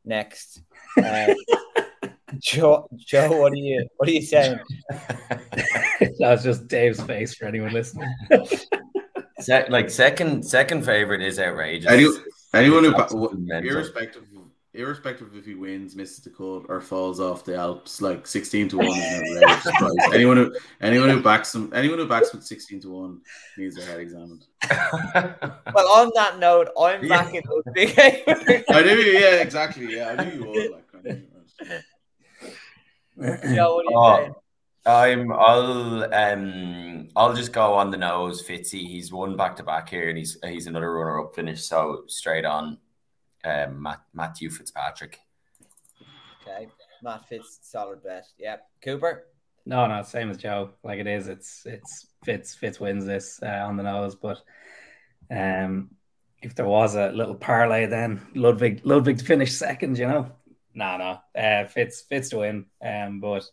[0.05, 0.61] next.
[1.03, 1.33] Uh,
[2.43, 4.59] Joe, Joe, what are you what are you saying?
[4.91, 8.13] that was just Dave's face for anyone listening.
[9.41, 11.91] Se- like second second favorite is outrageous.
[11.91, 12.07] Any,
[12.53, 14.25] anyone who, irrespective
[14.75, 18.79] irrespective if he wins, misses the cut, or falls off the Alps, like sixteen to
[18.79, 19.93] one is an surprise.
[20.13, 23.21] anyone who anyone who backs him, anyone who backs him sixteen to one
[23.57, 24.45] needs their head examined.
[24.73, 27.23] well, on that note, I'm yeah.
[27.23, 27.95] backing those big.
[27.99, 30.71] I knew, yeah, exactly, yeah, I knew you would.
[30.73, 31.23] Like, I knew
[33.21, 34.35] you Joe, what are you oh, saying?
[34.87, 35.33] I'm.
[35.33, 36.15] I'll.
[36.15, 37.09] Um.
[37.17, 38.87] I'll just go on the nose, Fitzy.
[38.87, 41.63] He's won back to back here, and he's he's another runner up finish.
[41.63, 42.79] So straight on
[43.45, 45.21] um, Matt, Matthew Fitzpatrick.
[46.43, 46.69] Okay,
[47.03, 48.27] Matt Fitz, solid bet.
[48.39, 49.25] Yeah, Cooper.
[49.67, 50.71] No, no, same as Joe.
[50.83, 54.15] Like it is, it's it's Fitz Fitz wins this uh, on the nose.
[54.15, 54.43] But
[55.31, 55.91] um,
[56.43, 59.99] if there was a little parlay, then Ludvig Ludvig to finish second.
[59.99, 60.33] You know,
[60.75, 62.67] no, no, uh, Fitz Fitz to win.
[62.85, 63.45] Um, but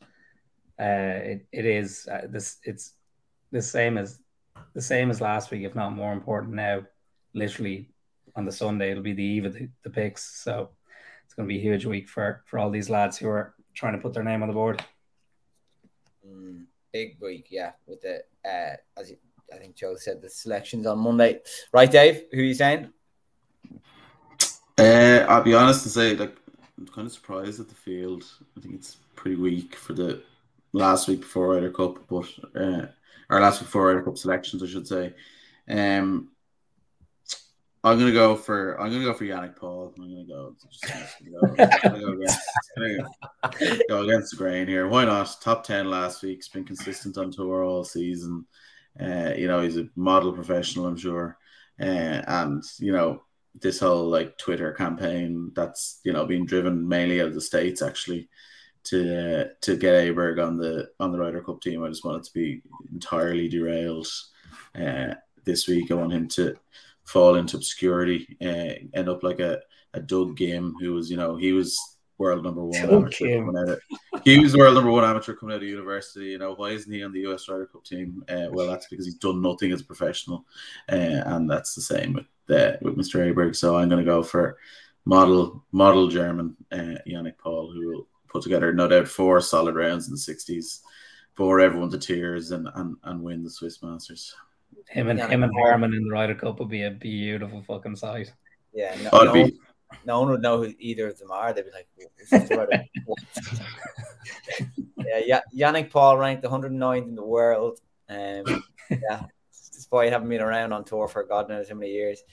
[0.80, 2.94] uh, it it is uh, this it's
[3.52, 4.20] the same as
[4.74, 6.84] the same as last week, if not more important now.
[7.34, 7.89] Literally
[8.36, 8.92] on the Sunday.
[8.92, 10.44] It'll be the eve of the, the picks.
[10.44, 10.70] So
[11.26, 13.94] it's going to be a huge week for, for all these lads who are trying
[13.94, 14.84] to put their name on the board.
[16.28, 17.72] Mm, big week, yeah.
[17.88, 19.18] With the, uh, as you,
[19.54, 21.40] I think Joe said, the selections on Monday.
[21.74, 22.24] Right, Dave?
[22.32, 22.92] Who are you saying?
[24.78, 26.36] Uh, I'll be honest and say, like,
[26.78, 28.26] I'm kind of surprised at the field.
[28.58, 30.24] I think it's pretty weak for the
[30.74, 32.88] last week before Ryder Cup, but uh,
[33.30, 35.14] or last week before Ryder Cup selections, I should say.
[35.70, 36.30] Um,
[37.84, 39.94] I'm gonna go for I'm gonna go for Yannick Paul.
[39.98, 40.56] I'm gonna go,
[43.90, 44.88] go, against, the grain here.
[44.88, 45.36] Why not?
[45.42, 46.38] Top ten last week.
[46.38, 48.46] He's been consistent on tour all season.
[49.00, 51.38] Uh, you know, he's a model professional, I'm sure.
[51.80, 53.24] Uh, and you know,
[53.60, 57.82] this whole like Twitter campaign that's you know being driven mainly out of the states
[57.82, 58.30] actually
[58.84, 61.84] to uh, to get Aberg on the on the Ryder Cup team.
[61.84, 62.62] I just want it to be
[62.92, 64.08] entirely derailed
[64.76, 65.16] uh,
[65.46, 65.90] this week.
[65.90, 66.56] I want him to
[67.12, 69.59] fall into obscurity, uh, end up like a,
[69.93, 71.78] a Doug Ghim, who was, you know, he was
[72.18, 73.82] world number one amateur coming out of,
[74.24, 76.28] he was world number one amateur coming out of university.
[76.28, 78.24] You know, why isn't he on the US Ryder Cup team?
[78.30, 80.45] Uh, well, that's because he's done nothing as a professional,
[80.89, 82.26] uh, and that's the same with
[82.57, 83.34] uh, with Mr.
[83.34, 83.55] Aberg.
[83.55, 84.57] So I'm going to go for
[85.05, 90.07] model model German uh, Yannick Paul, who will put together no doubt four solid rounds
[90.07, 90.80] in the 60s,
[91.36, 94.34] bore everyone to tears, and and, and win the Swiss Masters.
[94.90, 98.32] Him and him and Harman in the Ryder Cup would be a beautiful fucking sight.
[98.74, 99.52] Yeah, no, no, one,
[100.06, 101.54] no, one, would know who either of them are.
[101.54, 101.88] They'd be like,
[105.26, 107.80] yeah, Yannick Paul ranked 109th in the world.
[108.10, 109.24] Um, yeah,
[109.74, 112.24] despite having been around on tour for God knows how many years.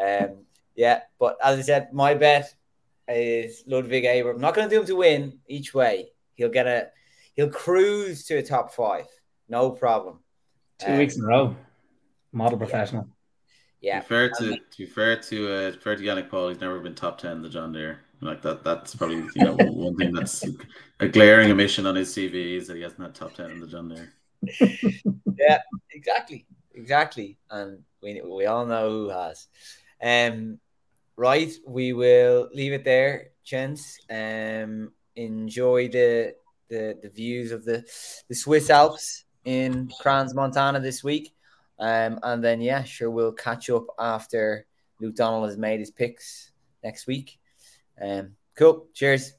[0.00, 0.44] Um,
[0.74, 2.54] yeah, but as I said, my bet
[3.08, 4.34] is Ludvig Aberg.
[4.34, 6.10] I'm not going to do him to win each way.
[6.34, 6.88] He'll get a,
[7.34, 9.06] he'll cruise to a top five,
[9.48, 10.20] no problem.
[10.80, 11.56] Two um, weeks in a row
[12.34, 13.08] model professional.
[13.80, 14.00] Yeah.
[14.00, 16.94] To be fair to, to fair to uh, fair to Yannick Paul, he's never been
[16.94, 18.00] top ten the John Deere.
[18.20, 20.44] Like that, that's probably you know one thing that's
[21.00, 23.66] a glaring omission on his CV is that he hasn't had top ten in the
[23.66, 24.12] John Deere.
[25.38, 25.58] yeah,
[25.92, 29.48] exactly, exactly, and we we all know who has.
[30.02, 30.58] Um,
[31.16, 33.98] right, we will leave it there, gents.
[34.10, 36.34] Um, enjoy the
[36.70, 37.84] the the views of the
[38.28, 41.34] the Swiss Alps in Crans, Montana this week.
[41.78, 44.66] Um, and then yeah, sure we'll catch up after
[45.00, 46.52] Luke Donald has made his picks
[46.82, 47.38] next week.
[48.00, 48.86] Um, cool.
[48.94, 49.34] Cheers.